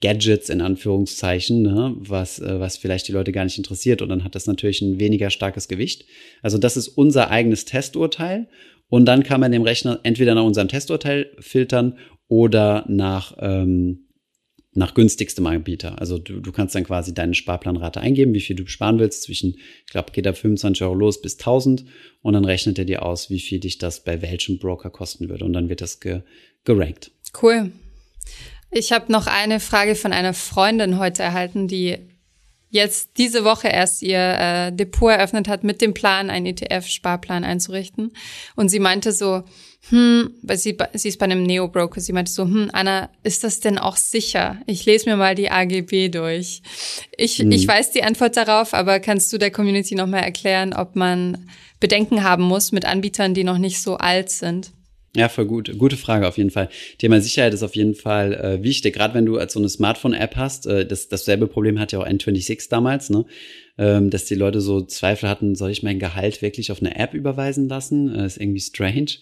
Gadgets 0.00 0.48
in 0.48 0.62
Anführungszeichen, 0.62 1.60
ne, 1.60 1.94
was, 1.98 2.38
äh, 2.38 2.58
was 2.58 2.78
vielleicht 2.78 3.06
die 3.06 3.12
Leute 3.12 3.32
gar 3.32 3.44
nicht 3.44 3.58
interessiert. 3.58 4.00
Und 4.00 4.08
dann 4.08 4.24
hat 4.24 4.34
das 4.34 4.46
natürlich 4.46 4.80
ein 4.80 4.98
weniger 4.98 5.28
starkes 5.28 5.68
Gewicht. 5.68 6.06
Also 6.40 6.56
das 6.56 6.78
ist 6.78 6.88
unser 6.88 7.28
eigenes 7.28 7.66
Testurteil. 7.66 8.48
Und 8.88 9.04
dann 9.04 9.24
kann 9.24 9.42
man 9.42 9.52
dem 9.52 9.60
Rechner 9.60 10.00
entweder 10.04 10.34
nach 10.34 10.44
unserem 10.44 10.68
Testurteil 10.68 11.32
filtern 11.38 11.98
oder 12.26 12.86
nach 12.88 13.36
ähm, 13.38 14.05
nach 14.76 14.94
günstigstem 14.94 15.46
Anbieter. 15.46 16.00
Also 16.00 16.18
du, 16.18 16.40
du 16.40 16.52
kannst 16.52 16.74
dann 16.74 16.84
quasi 16.84 17.14
deine 17.14 17.34
Sparplanrate 17.34 18.00
eingeben, 18.00 18.34
wie 18.34 18.40
viel 18.40 18.56
du 18.56 18.66
sparen 18.66 18.98
willst, 18.98 19.22
zwischen, 19.22 19.56
ich 19.86 19.92
glaube, 19.92 20.12
geht 20.12 20.26
da 20.26 20.32
25 20.32 20.82
Euro 20.82 20.94
los 20.94 21.20
bis 21.20 21.34
1000 21.34 21.84
und 22.22 22.32
dann 22.32 22.44
rechnet 22.44 22.78
er 22.78 22.84
dir 22.84 23.04
aus, 23.04 23.30
wie 23.30 23.40
viel 23.40 23.60
dich 23.60 23.78
das 23.78 24.04
bei 24.04 24.22
welchem 24.22 24.58
Broker 24.58 24.90
kosten 24.90 25.28
würde 25.28 25.44
und 25.44 25.52
dann 25.52 25.68
wird 25.68 25.80
das 25.80 26.00
ge 26.00 26.22
gerankt. 26.64 27.12
Cool. 27.40 27.70
Ich 28.72 28.92
habe 28.92 29.12
noch 29.12 29.28
eine 29.28 29.60
Frage 29.60 29.94
von 29.94 30.12
einer 30.12 30.34
Freundin 30.34 30.98
heute 30.98 31.22
erhalten, 31.22 31.68
die 31.68 31.96
jetzt 32.68 33.10
diese 33.16 33.44
Woche 33.44 33.68
erst 33.68 34.02
ihr 34.02 34.18
äh, 34.18 34.72
Depot 34.72 35.10
eröffnet 35.10 35.48
hat 35.48 35.64
mit 35.64 35.80
dem 35.80 35.94
Plan, 35.94 36.30
einen 36.30 36.46
ETF-Sparplan 36.46 37.44
einzurichten. 37.44 38.12
Und 38.56 38.68
sie 38.68 38.80
meinte 38.80 39.12
so, 39.12 39.44
hm, 39.90 40.34
weil 40.42 40.58
sie, 40.58 40.76
sie 40.94 41.08
ist 41.08 41.18
bei 41.18 41.26
einem 41.26 41.44
Neo-Broker, 41.44 42.00
sie 42.00 42.12
meinte 42.12 42.32
so, 42.32 42.44
hm, 42.44 42.70
Anna, 42.72 43.10
ist 43.22 43.44
das 43.44 43.60
denn 43.60 43.78
auch 43.78 43.96
sicher? 43.96 44.60
Ich 44.66 44.84
lese 44.84 45.08
mir 45.08 45.16
mal 45.16 45.34
die 45.34 45.50
AGB 45.50 46.08
durch. 46.08 46.62
Ich, 47.16 47.38
hm. 47.38 47.52
ich 47.52 47.68
weiß 47.68 47.92
die 47.92 48.02
Antwort 48.02 48.36
darauf, 48.36 48.74
aber 48.74 48.98
kannst 48.98 49.32
du 49.32 49.38
der 49.38 49.50
Community 49.50 49.94
nochmal 49.94 50.24
erklären, 50.24 50.72
ob 50.72 50.96
man 50.96 51.48
Bedenken 51.78 52.24
haben 52.24 52.42
muss 52.42 52.72
mit 52.72 52.84
Anbietern, 52.84 53.34
die 53.34 53.44
noch 53.44 53.58
nicht 53.58 53.80
so 53.80 53.96
alt 53.96 54.30
sind? 54.30 54.72
Ja, 55.16 55.30
voll 55.30 55.46
gut. 55.46 55.72
Gute 55.78 55.96
Frage 55.96 56.28
auf 56.28 56.36
jeden 56.36 56.50
Fall. 56.50 56.68
Thema 56.98 57.22
Sicherheit 57.22 57.54
ist 57.54 57.62
auf 57.62 57.74
jeden 57.74 57.94
Fall 57.94 58.34
äh, 58.34 58.62
wichtig. 58.62 58.94
Gerade 58.94 59.14
wenn 59.14 59.24
du 59.24 59.38
als 59.38 59.54
so 59.54 59.58
eine 59.58 59.70
Smartphone-App 59.70 60.36
hast, 60.36 60.66
äh, 60.66 60.84
das, 60.84 61.08
dasselbe 61.08 61.46
Problem 61.46 61.78
hat 61.78 61.92
ja 61.92 62.00
auch 62.00 62.06
N26 62.06 62.68
damals, 62.68 63.08
ne? 63.08 63.24
Ähm, 63.78 64.10
dass 64.10 64.26
die 64.26 64.34
Leute 64.34 64.60
so 64.60 64.82
Zweifel 64.82 65.28
hatten, 65.30 65.54
soll 65.54 65.70
ich 65.70 65.82
mein 65.82 65.98
Gehalt 65.98 66.42
wirklich 66.42 66.70
auf 66.70 66.80
eine 66.80 66.96
App 66.96 67.14
überweisen 67.14 67.66
lassen? 67.66 68.14
Äh, 68.14 68.26
ist 68.26 68.38
irgendwie 68.38 68.60
strange. 68.60 69.12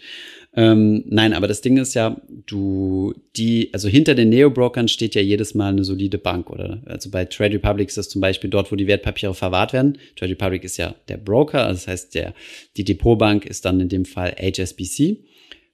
Ähm, 0.56 1.04
nein, 1.06 1.32
aber 1.32 1.48
das 1.48 1.62
Ding 1.62 1.78
ist 1.78 1.94
ja, 1.94 2.20
du, 2.46 3.12
die, 3.36 3.70
also 3.72 3.88
hinter 3.88 4.14
den 4.14 4.28
Neo-Brokern 4.28 4.86
steht 4.86 5.16
ja 5.16 5.20
jedes 5.20 5.54
Mal 5.54 5.70
eine 5.70 5.82
solide 5.82 6.18
Bank, 6.18 6.48
oder? 6.48 6.80
Also 6.86 7.10
bei 7.10 7.24
Trade 7.24 7.54
Republic 7.54 7.88
ist 7.88 7.96
das 7.96 8.08
zum 8.08 8.20
Beispiel 8.20 8.50
dort, 8.50 8.70
wo 8.70 8.76
die 8.76 8.86
Wertpapiere 8.86 9.34
verwahrt 9.34 9.72
werden. 9.72 9.98
Trade 10.14 10.32
Republic 10.32 10.62
ist 10.62 10.76
ja 10.76 10.94
der 11.08 11.16
Broker, 11.16 11.66
also 11.66 11.80
das 11.80 11.88
heißt, 11.88 12.14
der, 12.14 12.34
die 12.76 12.84
Depotbank 12.84 13.46
ist 13.46 13.64
dann 13.64 13.80
in 13.80 13.88
dem 13.88 14.04
Fall 14.04 14.34
HSBC. 14.38 15.18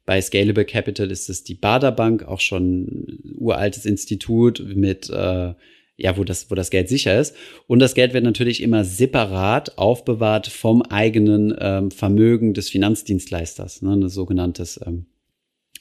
Bei 0.06 0.20
Scalable 0.20 0.64
Capital 0.64 1.10
ist 1.10 1.28
es 1.28 1.44
die 1.44 1.54
Bader 1.54 1.92
Bank, 1.92 2.24
auch 2.26 2.40
schon 2.40 3.20
uraltes 3.38 3.84
Institut 3.84 4.64
mit 4.74 5.10
äh, 5.10 5.52
ja, 6.00 6.16
wo 6.16 6.24
das, 6.24 6.50
wo 6.50 6.54
das 6.54 6.70
Geld 6.70 6.88
sicher 6.88 7.18
ist. 7.18 7.36
Und 7.66 7.78
das 7.78 7.94
Geld 7.94 8.14
wird 8.14 8.24
natürlich 8.24 8.62
immer 8.62 8.84
separat 8.84 9.78
aufbewahrt 9.78 10.46
vom 10.46 10.82
eigenen 10.82 11.54
ähm, 11.58 11.90
Vermögen 11.90 12.54
des 12.54 12.70
Finanzdienstleisters, 12.70 13.82
ne, 13.82 13.92
ein 13.92 14.08
sogenanntes 14.08 14.80
ähm, 14.84 15.06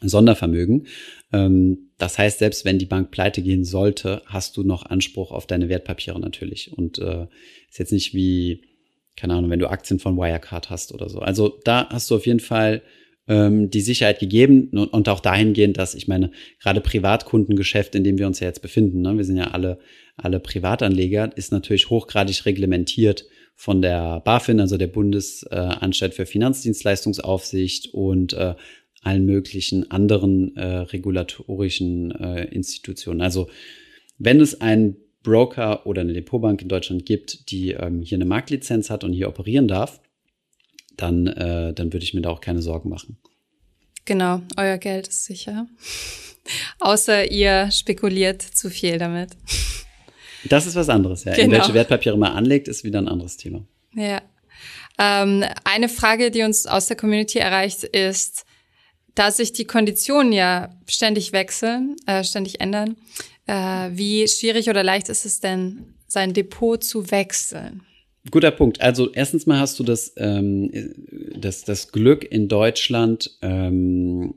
Sondervermögen. 0.01 0.87
Ähm, 1.31 1.89
das 1.97 2.17
heißt, 2.17 2.39
selbst 2.39 2.65
wenn 2.65 2.79
die 2.79 2.85
Bank 2.85 3.11
pleite 3.11 3.41
gehen 3.41 3.63
sollte, 3.63 4.21
hast 4.25 4.57
du 4.57 4.63
noch 4.63 4.85
Anspruch 4.85 5.31
auf 5.31 5.47
deine 5.47 5.69
Wertpapiere 5.69 6.19
natürlich. 6.19 6.71
Und 6.73 6.99
äh, 6.99 7.27
ist 7.69 7.79
jetzt 7.79 7.93
nicht 7.93 8.13
wie, 8.13 8.63
keine 9.15 9.35
Ahnung, 9.35 9.49
wenn 9.49 9.59
du 9.59 9.69
Aktien 9.69 9.99
von 9.99 10.17
Wirecard 10.17 10.69
hast 10.69 10.93
oder 10.93 11.09
so. 11.09 11.19
Also 11.19 11.59
da 11.63 11.87
hast 11.89 12.11
du 12.11 12.15
auf 12.15 12.25
jeden 12.25 12.39
Fall 12.39 12.81
ähm, 13.29 13.69
die 13.69 13.81
Sicherheit 13.81 14.19
gegeben 14.19 14.69
und, 14.73 14.87
und 14.87 15.07
auch 15.07 15.21
dahingehend, 15.21 15.77
dass 15.77 15.95
ich 15.95 16.07
meine, 16.07 16.31
gerade 16.59 16.81
Privatkundengeschäft, 16.81 17.95
in 17.95 18.03
dem 18.03 18.17
wir 18.17 18.27
uns 18.27 18.39
ja 18.41 18.47
jetzt 18.47 18.61
befinden, 18.61 19.01
ne, 19.01 19.15
wir 19.15 19.23
sind 19.23 19.37
ja 19.37 19.51
alle, 19.51 19.79
alle 20.17 20.39
Privatanleger, 20.39 21.31
ist 21.37 21.51
natürlich 21.51 21.89
hochgradig 21.89 22.45
reglementiert 22.45 23.25
von 23.55 23.81
der 23.81 24.21
BaFin, 24.21 24.59
also 24.59 24.77
der 24.77 24.87
Bundesanstalt 24.87 26.15
für 26.15 26.25
Finanzdienstleistungsaufsicht 26.25 27.93
und 27.93 28.33
äh, 28.33 28.55
allen 29.01 29.25
möglichen 29.25 29.91
anderen 29.91 30.55
äh, 30.57 30.65
regulatorischen 30.65 32.11
äh, 32.11 32.45
Institutionen. 32.45 33.21
Also 33.21 33.49
wenn 34.17 34.41
es 34.41 34.59
einen 34.59 34.97
Broker 35.23 35.85
oder 35.85 36.01
eine 36.01 36.13
Depotbank 36.13 36.61
in 36.61 36.67
Deutschland 36.67 37.05
gibt, 37.05 37.51
die 37.51 37.71
ähm, 37.71 38.01
hier 38.01 38.17
eine 38.17 38.25
Marktlizenz 38.25 38.89
hat 38.89 39.03
und 39.03 39.13
hier 39.13 39.29
operieren 39.29 39.67
darf, 39.67 40.01
dann, 41.01 41.27
äh, 41.27 41.73
dann 41.73 41.93
würde 41.93 42.03
ich 42.03 42.13
mir 42.13 42.21
da 42.21 42.29
auch 42.29 42.41
keine 42.41 42.61
Sorgen 42.61 42.89
machen. 42.89 43.17
Genau, 44.05 44.41
euer 44.57 44.77
Geld 44.77 45.07
ist 45.07 45.25
sicher. 45.25 45.67
Außer 46.79 47.31
ihr 47.31 47.69
spekuliert 47.71 48.41
zu 48.41 48.69
viel 48.69 48.97
damit. 48.97 49.31
Das 50.45 50.65
ist 50.65 50.75
was 50.75 50.89
anderes, 50.89 51.25
ja. 51.25 51.33
Genau. 51.33 51.45
In 51.45 51.51
welche 51.51 51.73
Wertpapiere 51.73 52.17
man 52.17 52.31
anlegt, 52.31 52.67
ist 52.67 52.83
wieder 52.83 52.99
ein 52.99 53.07
anderes 53.07 53.37
Thema. 53.37 53.65
Ja. 53.93 54.21
Ähm, 54.97 55.45
eine 55.63 55.89
Frage, 55.89 56.31
die 56.31 56.43
uns 56.43 56.65
aus 56.65 56.87
der 56.87 56.97
Community 56.97 57.39
erreicht, 57.39 57.83
ist, 57.83 58.45
da 59.15 59.31
sich 59.31 59.53
die 59.53 59.65
Konditionen 59.65 60.31
ja 60.31 60.69
ständig 60.87 61.33
wechseln, 61.33 61.95
äh, 62.05 62.23
ständig 62.23 62.61
ändern, 62.61 62.95
äh, 63.47 63.89
wie 63.91 64.27
schwierig 64.27 64.69
oder 64.69 64.83
leicht 64.83 65.09
ist 65.09 65.25
es 65.25 65.39
denn, 65.39 65.93
sein 66.07 66.33
Depot 66.33 66.83
zu 66.83 67.11
wechseln? 67.11 67.83
Guter 68.31 68.51
Punkt. 68.51 68.81
Also 68.81 69.11
erstens 69.11 69.45
mal 69.45 69.59
hast 69.59 69.79
du 69.79 69.83
das, 69.83 70.13
ähm, 70.17 70.71
das, 71.35 71.63
das 71.63 71.91
Glück 71.91 72.29
in 72.29 72.47
Deutschland 72.47 73.37
ähm, 73.41 74.35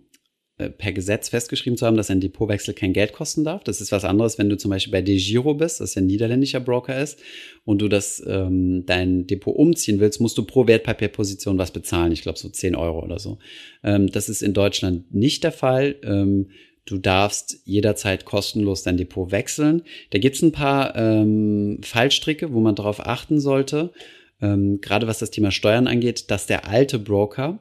äh, 0.63 0.71
per 0.71 0.93
Gesetz 0.93 1.31
festgeschrieben 1.31 1.77
zu 1.77 1.87
haben, 1.87 1.97
dass 1.97 2.11
ein 2.11 2.21
Depotwechsel 2.21 2.75
kein 2.75 2.93
Geld 2.93 3.13
kosten 3.13 3.43
darf. 3.43 3.65
Das 3.65 3.81
ist 3.81 3.91
was 3.91 4.05
anderes, 4.05 4.39
wenn 4.39 4.49
du 4.49 4.57
zum 4.57 4.71
Beispiel 4.71 4.93
bei 4.93 5.03
DeGiro 5.03 5.55
bist, 5.55 5.81
das 5.81 5.95
ja 5.95 6.03
ein 6.03 6.07
niederländischer 6.07 6.61
Broker 6.61 7.01
ist, 7.01 7.19
und 7.65 7.81
du 7.81 7.89
das 7.89 8.23
ähm, 8.27 8.85
dein 8.87 9.27
Depot 9.27 9.57
umziehen 9.57 9.99
willst, 9.99 10.21
musst 10.21 10.39
du 10.39 10.45
pro 10.45 10.67
Wertpapierposition 10.67 11.59
was 11.59 11.71
bezahlen. 11.71 12.13
Ich 12.13 12.23
glaube 12.23 12.39
so 12.39 12.49
10 12.49 12.77
Euro 12.77 13.03
oder 13.03 13.19
so. 13.19 13.39
Ähm, 13.83 14.09
das 14.09 14.29
ist 14.29 14.43
in 14.43 14.55
Deutschland 14.55 15.13
nicht 15.15 15.43
der 15.43 15.53
Fall. 15.53 15.97
Ähm, 16.05 16.51
Du 16.85 16.99
darfst 16.99 17.59
jederzeit 17.65 18.25
kostenlos 18.25 18.83
dein 18.83 18.97
Depot 18.97 19.31
wechseln. 19.31 19.83
Da 20.11 20.19
gibt's 20.19 20.43
ein 20.43 20.53
paar 20.53 20.97
ähm, 20.97 21.79
Fallstricke, 21.83 22.53
wo 22.53 22.61
man 22.61 22.75
darauf 22.75 23.07
achten 23.07 23.41
sollte, 23.41 23.93
ähm, 24.41 24.81
gerade 24.81 25.07
was 25.07 25.19
das 25.19 25.31
Thema 25.31 25.53
Steuern 25.53 25.87
angeht, 25.87 26.31
dass 26.31 26.47
der 26.47 26.67
alte 26.67 26.99
Broker 26.99 27.61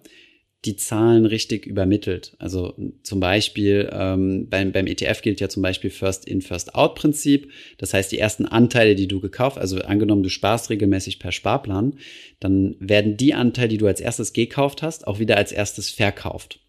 die 0.66 0.76
Zahlen 0.76 1.26
richtig 1.26 1.66
übermittelt. 1.66 2.36
Also 2.38 2.76
zum 3.02 3.20
Beispiel 3.20 3.90
ähm, 3.92 4.48
beim, 4.50 4.72
beim 4.72 4.86
ETF 4.86 5.22
gilt 5.22 5.40
ja 5.40 5.50
zum 5.50 5.64
Beispiel 5.64 5.90
First 5.90 6.28
in, 6.28 6.42
First 6.42 6.76
out 6.76 6.96
Prinzip. 6.96 7.52
Das 7.80 7.94
heißt, 7.94 8.12
die 8.12 8.20
ersten 8.20 8.46
Anteile, 8.46 8.96
die 8.96 9.08
du 9.08 9.20
gekauft, 9.20 9.58
also 9.58 9.80
angenommen, 9.82 10.22
du 10.22 10.30
sparst 10.30 10.70
regelmäßig 10.70 11.20
per 11.20 11.32
Sparplan, 11.32 11.98
dann 12.40 12.76
werden 12.80 13.18
die 13.18 13.34
Anteile, 13.34 13.70
die 13.70 13.78
du 13.78 13.88
als 13.88 14.02
erstes 14.02 14.34
gekauft 14.34 14.84
hast, 14.84 15.08
auch 15.08 15.18
wieder 15.18 15.38
als 15.38 15.52
erstes 15.52 15.90
verkauft. 15.90 16.61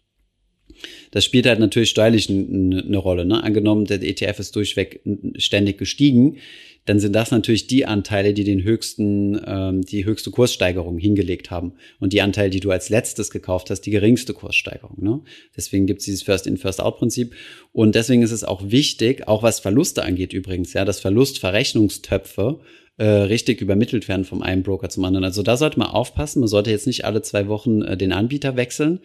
Das 1.11 1.25
spielt 1.25 1.45
halt 1.45 1.59
natürlich 1.59 1.89
steuerlich 1.89 2.29
eine 2.29 2.97
Rolle. 2.97 3.25
Ne? 3.25 3.43
Angenommen, 3.43 3.85
der 3.85 4.01
ETF 4.01 4.39
ist 4.39 4.55
durchweg 4.55 5.01
ständig 5.37 5.77
gestiegen, 5.77 6.37
dann 6.85 6.99
sind 6.99 7.13
das 7.13 7.31
natürlich 7.31 7.67
die 7.67 7.85
Anteile, 7.85 8.33
die 8.33 8.43
den 8.43 8.63
höchsten, 8.63 9.39
ähm, 9.45 9.81
die 9.83 10.03
höchste 10.05 10.31
Kurssteigerung 10.31 10.97
hingelegt 10.97 11.49
haben. 11.49 11.73
Und 11.99 12.11
die 12.11 12.21
Anteile, 12.21 12.49
die 12.49 12.59
du 12.59 12.71
als 12.71 12.89
letztes 12.89 13.31
gekauft 13.31 13.69
hast, 13.69 13.81
die 13.81 13.91
geringste 13.91 14.33
Kurssteigerung. 14.33 15.01
Ne? 15.01 15.21
Deswegen 15.55 15.85
gibt 15.85 15.99
es 15.99 16.05
dieses 16.05 16.23
First-in, 16.23 16.57
First-out-Prinzip. 16.57 17.35
Und 17.71 17.95
deswegen 17.95 18.21
ist 18.21 18.31
es 18.31 18.43
auch 18.43 18.61
wichtig, 18.69 19.27
auch 19.27 19.43
was 19.43 19.61
Verluste 19.61 20.03
angeht 20.03 20.33
übrigens, 20.33 20.73
ja, 20.73 20.83
dass 20.83 20.99
Verlustverrechnungstöpfe 20.99 22.59
äh, 22.97 23.05
richtig 23.05 23.61
übermittelt 23.61 24.07
werden 24.07 24.25
vom 24.25 24.41
einen 24.41 24.63
Broker 24.63 24.89
zum 24.89 25.05
anderen. 25.05 25.23
Also 25.23 25.41
da 25.41 25.55
sollte 25.55 25.79
man 25.79 25.87
aufpassen. 25.87 26.41
Man 26.41 26.49
sollte 26.49 26.69
jetzt 26.69 26.87
nicht 26.87 27.05
alle 27.05 27.21
zwei 27.21 27.47
Wochen 27.47 27.81
äh, 27.81 27.95
den 27.95 28.11
Anbieter 28.11 28.57
wechseln. 28.57 28.99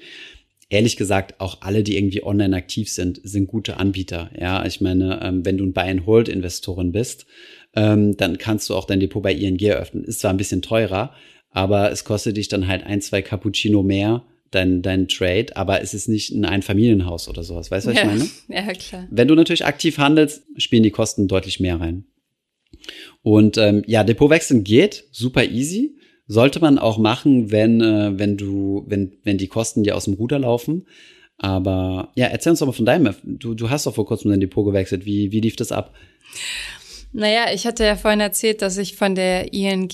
Ehrlich 0.71 0.97
gesagt, 0.97 1.41
auch 1.41 1.59
alle, 1.63 1.83
die 1.83 1.97
irgendwie 1.97 2.23
online 2.23 2.57
aktiv 2.57 2.91
sind, 2.91 3.21
sind 3.25 3.47
gute 3.47 3.79
Anbieter. 3.79 4.31
Ja, 4.39 4.65
ich 4.67 4.81
meine, 4.81 5.21
ähm, 5.23 5.45
wenn 5.45 5.59
du 5.59 5.65
ein 5.65 5.73
Buy-and-Hold-Investorin 5.73 6.93
bist, 6.93 7.27
ähm, 7.75 8.17
dann 8.17 8.39
kannst 8.39 8.69
du 8.69 8.75
auch 8.75 8.85
dein 8.85 9.01
Depot 9.01 9.23
bei 9.23 9.33
ING 9.33 9.59
eröffnen. 9.59 10.05
Ist 10.05 10.21
zwar 10.21 10.31
ein 10.31 10.37
bisschen 10.37 10.63
teurer, 10.63 11.15
aber 11.51 11.91
es 11.91 12.05
kostet 12.05 12.37
dich 12.37 12.49
dann 12.49 12.67
halt 12.67 12.85
ein, 12.85 13.01
zwei 13.01 13.23
Cappuccino 13.23 13.83
mehr, 13.83 14.25
dein, 14.51 14.83
dein 14.83 15.09
Trade, 15.09 15.57
aber 15.57 15.83
es 15.83 15.95
ist 15.95 16.09
nicht 16.09 16.31
ein 16.31 16.45
Einfamilienhaus 16.45 17.29
oder 17.29 17.43
sowas. 17.43 17.71
Weißt 17.71 17.87
du, 17.87 17.91
was 17.91 17.97
ja. 17.97 18.03
ich 18.03 18.09
meine? 18.09 18.29
Ja, 18.49 18.73
klar. 18.73 19.09
Wenn 19.11 19.29
du 19.29 19.35
natürlich 19.35 19.65
aktiv 19.65 19.99
handelst, 19.99 20.43
spielen 20.57 20.83
die 20.83 20.91
Kosten 20.91 21.29
deutlich 21.29 21.61
mehr 21.61 21.81
rein. 21.81 22.05
Und 23.23 23.59
ähm, 23.59 23.83
ja, 23.87 24.05
Depot 24.05 24.31
wechseln 24.31 24.65
geht, 24.65 25.05
super 25.11 25.45
easy. 25.45 25.98
Sollte 26.29 26.61
man 26.61 26.79
auch 26.79 26.99
machen, 26.99 27.51
wenn, 27.51 27.81
äh, 27.81 28.19
wenn 28.19 28.37
du, 28.37 28.85
wenn, 28.87 29.13
wenn 29.25 29.39
die 29.39 29.49
Kosten 29.49 29.83
dir 29.83 29.97
aus 29.97 30.05
dem 30.05 30.15
Ruder 30.15 30.39
laufen. 30.39 30.87
Aber 31.39 32.13
ja, 32.17 32.27
erzähl 32.27 32.51
uns 32.51 32.59
doch 32.59 32.67
mal 32.67 32.73
von 32.73 32.85
deinem. 32.85 33.15
Du, 33.23 33.55
du 33.55 33.71
hast 33.71 33.87
doch 33.87 33.95
vor 33.95 34.07
kurzem 34.07 34.31
dein 34.31 34.41
Depot 34.41 34.67
gewechselt. 34.67 35.07
Wie, 35.07 35.33
wie 35.33 35.41
lief 35.41 35.57
das 35.57 35.73
ab? 35.73 35.95
Naja, 37.13 37.47
ich 37.55 37.67
hatte 37.67 37.85
ja 37.85 37.97
vorhin 37.97 38.21
erzählt, 38.21 38.61
dass 38.61 38.77
ich 38.77 38.97
von 38.97 39.15
der 39.15 39.55
ING 39.55 39.91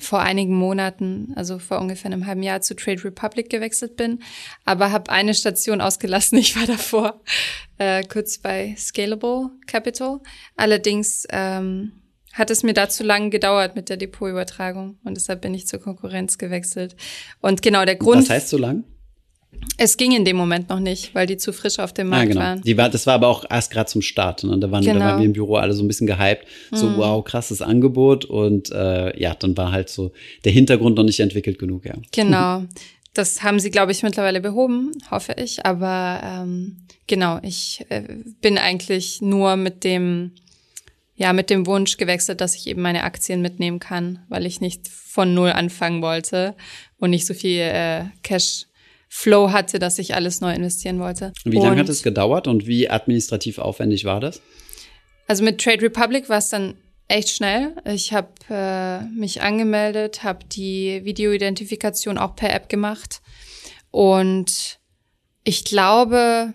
vor 0.00 0.20
einigen 0.20 0.54
Monaten, 0.54 1.32
also 1.36 1.58
vor 1.58 1.78
ungefähr 1.78 2.10
einem 2.10 2.26
halben 2.26 2.42
Jahr, 2.42 2.62
zu 2.62 2.74
Trade 2.74 3.04
Republic 3.04 3.50
gewechselt 3.50 3.96
bin, 3.96 4.20
aber 4.64 4.90
habe 4.90 5.10
eine 5.10 5.34
Station 5.34 5.80
ausgelassen. 5.80 6.38
Ich 6.44 6.56
war 6.56 6.66
davor 6.66 7.20
äh, 7.78 8.02
kurz 8.04 8.38
bei 8.38 8.74
Scalable 8.78 9.50
Capital. 9.66 10.20
Allerdings 10.56 11.26
ähm, 11.30 11.92
hat 12.34 12.50
es 12.50 12.62
mir 12.62 12.74
da 12.74 12.88
zu 12.88 13.04
lange 13.04 13.30
gedauert 13.30 13.76
mit 13.76 13.88
der 13.88 13.96
Depotübertragung 13.96 14.98
und 15.04 15.16
deshalb 15.16 15.40
bin 15.40 15.54
ich 15.54 15.66
zur 15.66 15.80
Konkurrenz 15.80 16.36
gewechselt. 16.36 16.96
Und 17.40 17.62
genau 17.62 17.84
der 17.84 17.96
Grund. 17.96 18.22
Was 18.22 18.30
heißt 18.30 18.48
so 18.48 18.58
lang? 18.58 18.84
Es 19.78 19.96
ging 19.96 20.12
in 20.12 20.24
dem 20.24 20.36
Moment 20.36 20.68
noch 20.68 20.80
nicht, 20.80 21.14
weil 21.14 21.26
die 21.26 21.36
zu 21.36 21.52
frisch 21.52 21.78
auf 21.78 21.92
dem 21.92 22.08
Markt 22.08 22.28
ja, 22.28 22.32
genau. 22.32 22.40
waren. 22.40 22.62
Die 22.62 22.76
war, 22.76 22.90
das 22.90 23.06
war 23.06 23.14
aber 23.14 23.28
auch 23.28 23.44
erst 23.48 23.70
gerade 23.70 23.88
zum 23.88 24.02
Start. 24.02 24.42
Ne? 24.42 24.58
Da, 24.58 24.70
waren, 24.70 24.84
genau. 24.84 24.98
da 24.98 25.04
waren 25.04 25.18
wir 25.20 25.26
im 25.26 25.32
Büro 25.32 25.54
alle 25.54 25.72
so 25.72 25.84
ein 25.84 25.88
bisschen 25.88 26.08
gehypt. 26.08 26.44
So, 26.72 26.88
mhm. 26.88 26.96
wow, 26.96 27.24
krasses 27.24 27.62
Angebot. 27.62 28.24
Und 28.24 28.72
äh, 28.72 29.18
ja, 29.18 29.34
dann 29.34 29.56
war 29.56 29.70
halt 29.70 29.88
so 29.88 30.12
der 30.44 30.52
Hintergrund 30.52 30.96
noch 30.96 31.04
nicht 31.04 31.20
entwickelt 31.20 31.58
genug, 31.58 31.86
ja. 31.86 31.94
Genau. 32.12 32.64
Das 33.16 33.44
haben 33.44 33.60
sie, 33.60 33.70
glaube 33.70 33.92
ich, 33.92 34.02
mittlerweile 34.02 34.40
behoben, 34.40 34.90
hoffe 35.08 35.36
ich. 35.38 35.64
Aber 35.64 36.20
ähm, 36.24 36.78
genau, 37.06 37.38
ich 37.42 37.86
äh, 37.88 38.02
bin 38.40 38.58
eigentlich 38.58 39.22
nur 39.22 39.54
mit 39.54 39.84
dem 39.84 40.32
ja, 41.16 41.32
mit 41.32 41.50
dem 41.50 41.66
Wunsch 41.66 41.96
gewechselt, 41.96 42.40
dass 42.40 42.54
ich 42.54 42.66
eben 42.66 42.82
meine 42.82 43.04
Aktien 43.04 43.40
mitnehmen 43.40 43.78
kann, 43.78 44.24
weil 44.28 44.46
ich 44.46 44.60
nicht 44.60 44.88
von 44.88 45.32
null 45.34 45.50
anfangen 45.50 46.02
wollte 46.02 46.54
und 46.98 47.10
nicht 47.10 47.26
so 47.26 47.34
viel 47.34 47.60
äh, 47.60 48.04
Cash 48.22 48.66
Flow 49.08 49.52
hatte, 49.52 49.78
dass 49.78 50.00
ich 50.00 50.16
alles 50.16 50.40
neu 50.40 50.52
investieren 50.52 50.98
wollte. 50.98 51.32
Wie 51.44 51.58
lange 51.58 51.78
hat 51.78 51.88
es 51.88 52.02
gedauert 52.02 52.48
und 52.48 52.66
wie 52.66 52.90
administrativ 52.90 53.58
aufwendig 53.58 54.04
war 54.04 54.18
das? 54.18 54.42
Also 55.28 55.44
mit 55.44 55.60
Trade 55.60 55.82
Republic 55.82 56.28
war 56.28 56.38
es 56.38 56.48
dann 56.48 56.74
echt 57.06 57.30
schnell. 57.30 57.76
Ich 57.84 58.12
habe 58.12 58.32
äh, 58.50 59.04
mich 59.04 59.40
angemeldet, 59.40 60.24
habe 60.24 60.44
die 60.46 61.04
Videoidentifikation 61.04 62.18
auch 62.18 62.34
per 62.34 62.52
App 62.52 62.68
gemacht 62.68 63.22
und 63.92 64.80
ich 65.44 65.64
glaube, 65.64 66.54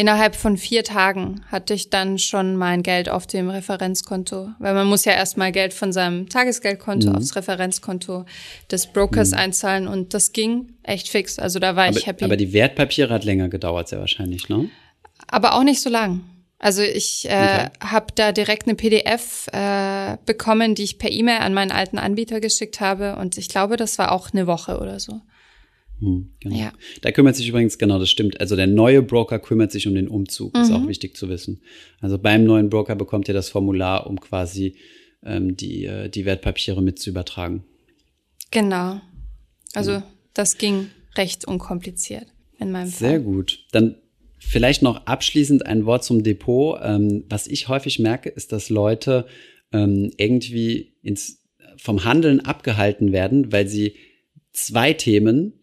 Innerhalb 0.00 0.34
von 0.34 0.56
vier 0.56 0.82
Tagen 0.82 1.42
hatte 1.48 1.74
ich 1.74 1.90
dann 1.90 2.18
schon 2.18 2.56
mein 2.56 2.82
Geld 2.82 3.10
auf 3.10 3.26
dem 3.26 3.50
Referenzkonto, 3.50 4.48
weil 4.58 4.72
man 4.72 4.86
muss 4.86 5.04
ja 5.04 5.12
erstmal 5.12 5.52
Geld 5.52 5.74
von 5.74 5.92
seinem 5.92 6.26
Tagesgeldkonto 6.26 7.10
mhm. 7.10 7.16
aufs 7.16 7.36
Referenzkonto 7.36 8.24
des 8.70 8.86
Brokers 8.86 9.32
mhm. 9.32 9.36
einzahlen 9.36 9.88
und 9.88 10.14
das 10.14 10.32
ging 10.32 10.70
echt 10.84 11.10
fix. 11.10 11.38
Also 11.38 11.58
da 11.58 11.76
war 11.76 11.88
aber, 11.88 11.98
ich 11.98 12.06
happy. 12.06 12.24
Aber 12.24 12.38
die 12.38 12.54
Wertpapiere 12.54 13.12
hat 13.12 13.24
länger 13.24 13.50
gedauert, 13.50 13.88
sehr 13.88 14.00
wahrscheinlich, 14.00 14.48
ne? 14.48 14.70
Aber 15.28 15.52
auch 15.52 15.64
nicht 15.64 15.82
so 15.82 15.90
lang. 15.90 16.22
Also 16.58 16.80
ich 16.80 17.28
äh, 17.28 17.34
okay. 17.34 17.68
habe 17.84 18.06
da 18.14 18.32
direkt 18.32 18.68
eine 18.68 18.76
PDF 18.76 19.48
äh, 19.52 20.16
bekommen, 20.24 20.74
die 20.74 20.84
ich 20.84 20.96
per 20.96 21.12
E-Mail 21.12 21.40
an 21.40 21.52
meinen 21.52 21.72
alten 21.72 21.98
Anbieter 21.98 22.40
geschickt 22.40 22.80
habe 22.80 23.16
und 23.16 23.36
ich 23.36 23.50
glaube, 23.50 23.76
das 23.76 23.98
war 23.98 24.12
auch 24.12 24.30
eine 24.32 24.46
Woche 24.46 24.78
oder 24.78 24.98
so. 24.98 25.20
Hm, 26.00 26.30
genau. 26.40 26.56
Ja. 26.56 26.72
Da 27.02 27.12
kümmert 27.12 27.36
sich 27.36 27.48
übrigens, 27.48 27.78
genau, 27.78 27.98
das 27.98 28.10
stimmt. 28.10 28.40
Also 28.40 28.56
der 28.56 28.66
neue 28.66 29.02
Broker 29.02 29.38
kümmert 29.38 29.70
sich 29.70 29.86
um 29.86 29.94
den 29.94 30.08
Umzug, 30.08 30.54
mhm. 30.54 30.62
ist 30.62 30.72
auch 30.72 30.86
wichtig 30.86 31.16
zu 31.16 31.28
wissen. 31.28 31.60
Also 32.00 32.18
beim 32.18 32.44
neuen 32.44 32.70
Broker 32.70 32.96
bekommt 32.96 33.28
ihr 33.28 33.34
das 33.34 33.50
Formular, 33.50 34.06
um 34.06 34.18
quasi 34.18 34.76
ähm, 35.22 35.56
die, 35.56 35.84
äh, 35.84 36.08
die 36.08 36.24
Wertpapiere 36.24 36.82
mit 36.82 36.98
zu 36.98 37.10
übertragen. 37.10 37.64
Genau. 38.50 39.00
Also 39.74 39.92
ja. 39.92 40.06
das 40.34 40.58
ging 40.58 40.88
recht 41.16 41.44
unkompliziert 41.44 42.26
in 42.58 42.72
meinem 42.72 42.90
Fall. 42.90 43.10
Sehr 43.10 43.20
gut. 43.20 43.66
Dann 43.72 43.96
vielleicht 44.38 44.82
noch 44.82 45.06
abschließend 45.06 45.66
ein 45.66 45.84
Wort 45.84 46.02
zum 46.04 46.22
Depot. 46.22 46.78
Ähm, 46.82 47.24
was 47.28 47.46
ich 47.46 47.68
häufig 47.68 47.98
merke, 47.98 48.30
ist, 48.30 48.52
dass 48.52 48.70
Leute 48.70 49.26
ähm, 49.72 50.10
irgendwie 50.16 50.94
ins, 51.02 51.42
vom 51.76 52.04
Handeln 52.04 52.40
abgehalten 52.40 53.12
werden, 53.12 53.52
weil 53.52 53.68
sie 53.68 53.94
zwei 54.52 54.94
Themen 54.94 55.59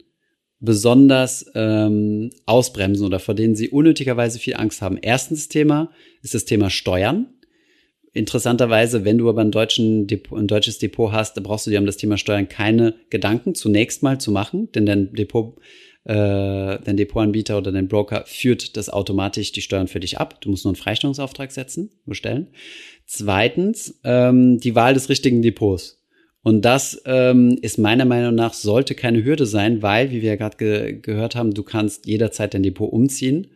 besonders 0.60 1.46
ähm, 1.54 2.32
ausbremsen 2.46 3.06
oder 3.06 3.20
vor 3.20 3.36
denen 3.36 3.56
sie 3.56 3.70
unnötigerweise 3.70 4.40
viel 4.40 4.56
Angst 4.56 4.82
haben. 4.82 4.98
Erstens 5.02 5.50
Thema 5.50 5.92
ist 6.22 6.34
das 6.34 6.46
Thema 6.46 6.70
Steuern. 6.70 7.28
Interessanterweise, 8.14 9.06
wenn 9.06 9.20
du 9.20 9.30
aber 9.30 9.42
ein, 9.42 10.08
Depot, 10.08 10.40
ein 10.40 10.48
deutsches 10.48 10.80
Depot 10.80 11.12
hast, 11.12 11.38
da 11.38 11.42
brauchst 11.42 11.68
du 11.68 11.72
dir 11.72 11.80
um 11.80 11.86
das 11.86 11.98
Thema 11.98 12.18
Steuern 12.18 12.50
keine 12.50 12.96
Gedanken 13.12 13.54
zunächst 13.54 14.02
mal 14.02 14.20
zu 14.20 14.32
machen, 14.32 14.72
denn 14.72 14.88
dein 14.88 15.14
Depot, 15.14 15.60
äh, 16.06 16.80
dein 16.84 16.98
Depotanbieter 16.98 17.60
oder 17.60 17.72
dein 17.72 17.88
Broker 17.88 18.24
führt 18.26 18.76
das 18.76 18.90
automatisch 18.90 19.52
die 19.52 19.62
Steuern 19.62 19.88
für 19.88 20.00
dich 20.00 20.18
ab. 20.18 20.42
Du 20.42 20.50
musst 20.50 20.66
nur 20.66 20.72
einen 20.72 20.82
Freistellungsauftrag 20.82 21.52
setzen, 21.52 21.92
bestellen. 22.06 22.48
Zweitens, 23.06 24.00
ähm, 24.04 24.58
die 24.58 24.74
Wahl 24.74 24.96
des 24.96 25.10
richtigen 25.10 25.44
Depots. 25.44 25.97
Und 26.48 26.62
das 26.62 27.02
ähm, 27.04 27.60
ist 27.62 27.78
meiner 27.78 28.06
Meinung 28.06 28.34
nach 28.34 28.54
sollte 28.54 28.96
keine 28.96 29.22
Hürde 29.26 29.46
sein, 29.46 29.82
weil, 29.82 30.12
wie 30.12 30.22
wir 30.22 30.30
ja 30.30 30.36
gerade 30.38 30.56
ge 30.56 30.98
gehört 31.02 31.36
haben, 31.36 31.54
du 31.54 31.62
kannst 31.62 32.06
jederzeit 32.06 32.54
dein 32.54 32.64
Depot 32.64 32.90
umziehen 32.90 33.48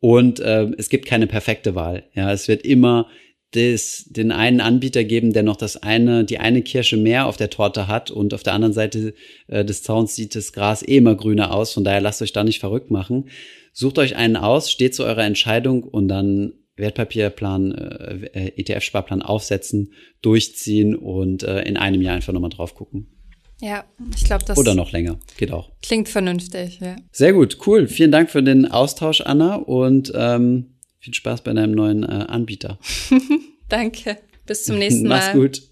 und 0.00 0.40
äh, 0.40 0.68
es 0.76 0.88
gibt 0.88 1.06
keine 1.06 1.28
perfekte 1.28 1.76
Wahl. 1.76 2.02
Ja, 2.14 2.32
es 2.32 2.48
wird 2.48 2.62
immer 2.62 3.06
des, 3.54 4.06
den 4.10 4.32
einen 4.32 4.60
Anbieter 4.60 5.04
geben, 5.04 5.32
der 5.32 5.44
noch 5.44 5.54
das 5.54 5.84
eine, 5.84 6.24
die 6.24 6.40
eine 6.40 6.62
Kirsche 6.62 6.96
mehr 6.96 7.26
auf 7.26 7.36
der 7.36 7.48
Torte 7.48 7.86
hat 7.86 8.10
und 8.10 8.34
auf 8.34 8.42
der 8.42 8.54
anderen 8.54 8.72
Seite 8.74 9.14
äh, 9.46 9.64
des 9.64 9.84
Zauns 9.84 10.16
sieht 10.16 10.34
das 10.34 10.52
Gras 10.52 10.82
eh 10.82 10.96
immer 10.96 11.14
grüner 11.14 11.54
aus. 11.54 11.72
Von 11.72 11.84
daher 11.84 12.00
lasst 12.00 12.22
euch 12.22 12.32
da 12.32 12.42
nicht 12.42 12.58
verrückt 12.58 12.90
machen. 12.90 13.28
Sucht 13.72 14.00
euch 14.00 14.16
einen 14.16 14.34
aus, 14.34 14.68
steht 14.68 14.96
zu 14.96 15.04
eurer 15.04 15.22
Entscheidung 15.22 15.84
und 15.84 16.08
dann 16.08 16.54
Wertpapierplan, 16.76 17.72
äh, 17.72 18.52
ETF-Sparplan 18.56 19.22
aufsetzen, 19.22 19.92
durchziehen 20.22 20.94
und 20.94 21.42
äh, 21.42 21.62
in 21.62 21.76
einem 21.76 22.00
Jahr 22.02 22.16
einfach 22.16 22.32
nochmal 22.32 22.50
drauf 22.50 22.74
gucken. 22.74 23.08
Ja, 23.60 23.84
ich 24.16 24.24
glaube, 24.24 24.44
das. 24.44 24.58
Oder 24.58 24.74
noch 24.74 24.90
länger, 24.90 25.18
geht 25.36 25.52
auch. 25.52 25.70
Klingt 25.82 26.08
vernünftig, 26.08 26.80
ja. 26.80 26.96
Sehr 27.12 27.32
gut, 27.32 27.58
cool. 27.66 27.86
Vielen 27.86 28.10
Dank 28.10 28.30
für 28.30 28.42
den 28.42 28.66
Austausch, 28.66 29.20
Anna, 29.20 29.54
und 29.54 30.12
ähm, 30.16 30.74
viel 30.98 31.14
Spaß 31.14 31.42
bei 31.42 31.52
deinem 31.52 31.72
neuen 31.72 32.02
äh, 32.02 32.06
Anbieter. 32.06 32.78
Danke. 33.68 34.18
Bis 34.46 34.64
zum 34.64 34.78
nächsten 34.78 35.02
Mal. 35.08 35.18
Mach's 35.18 35.32
gut. 35.32 35.71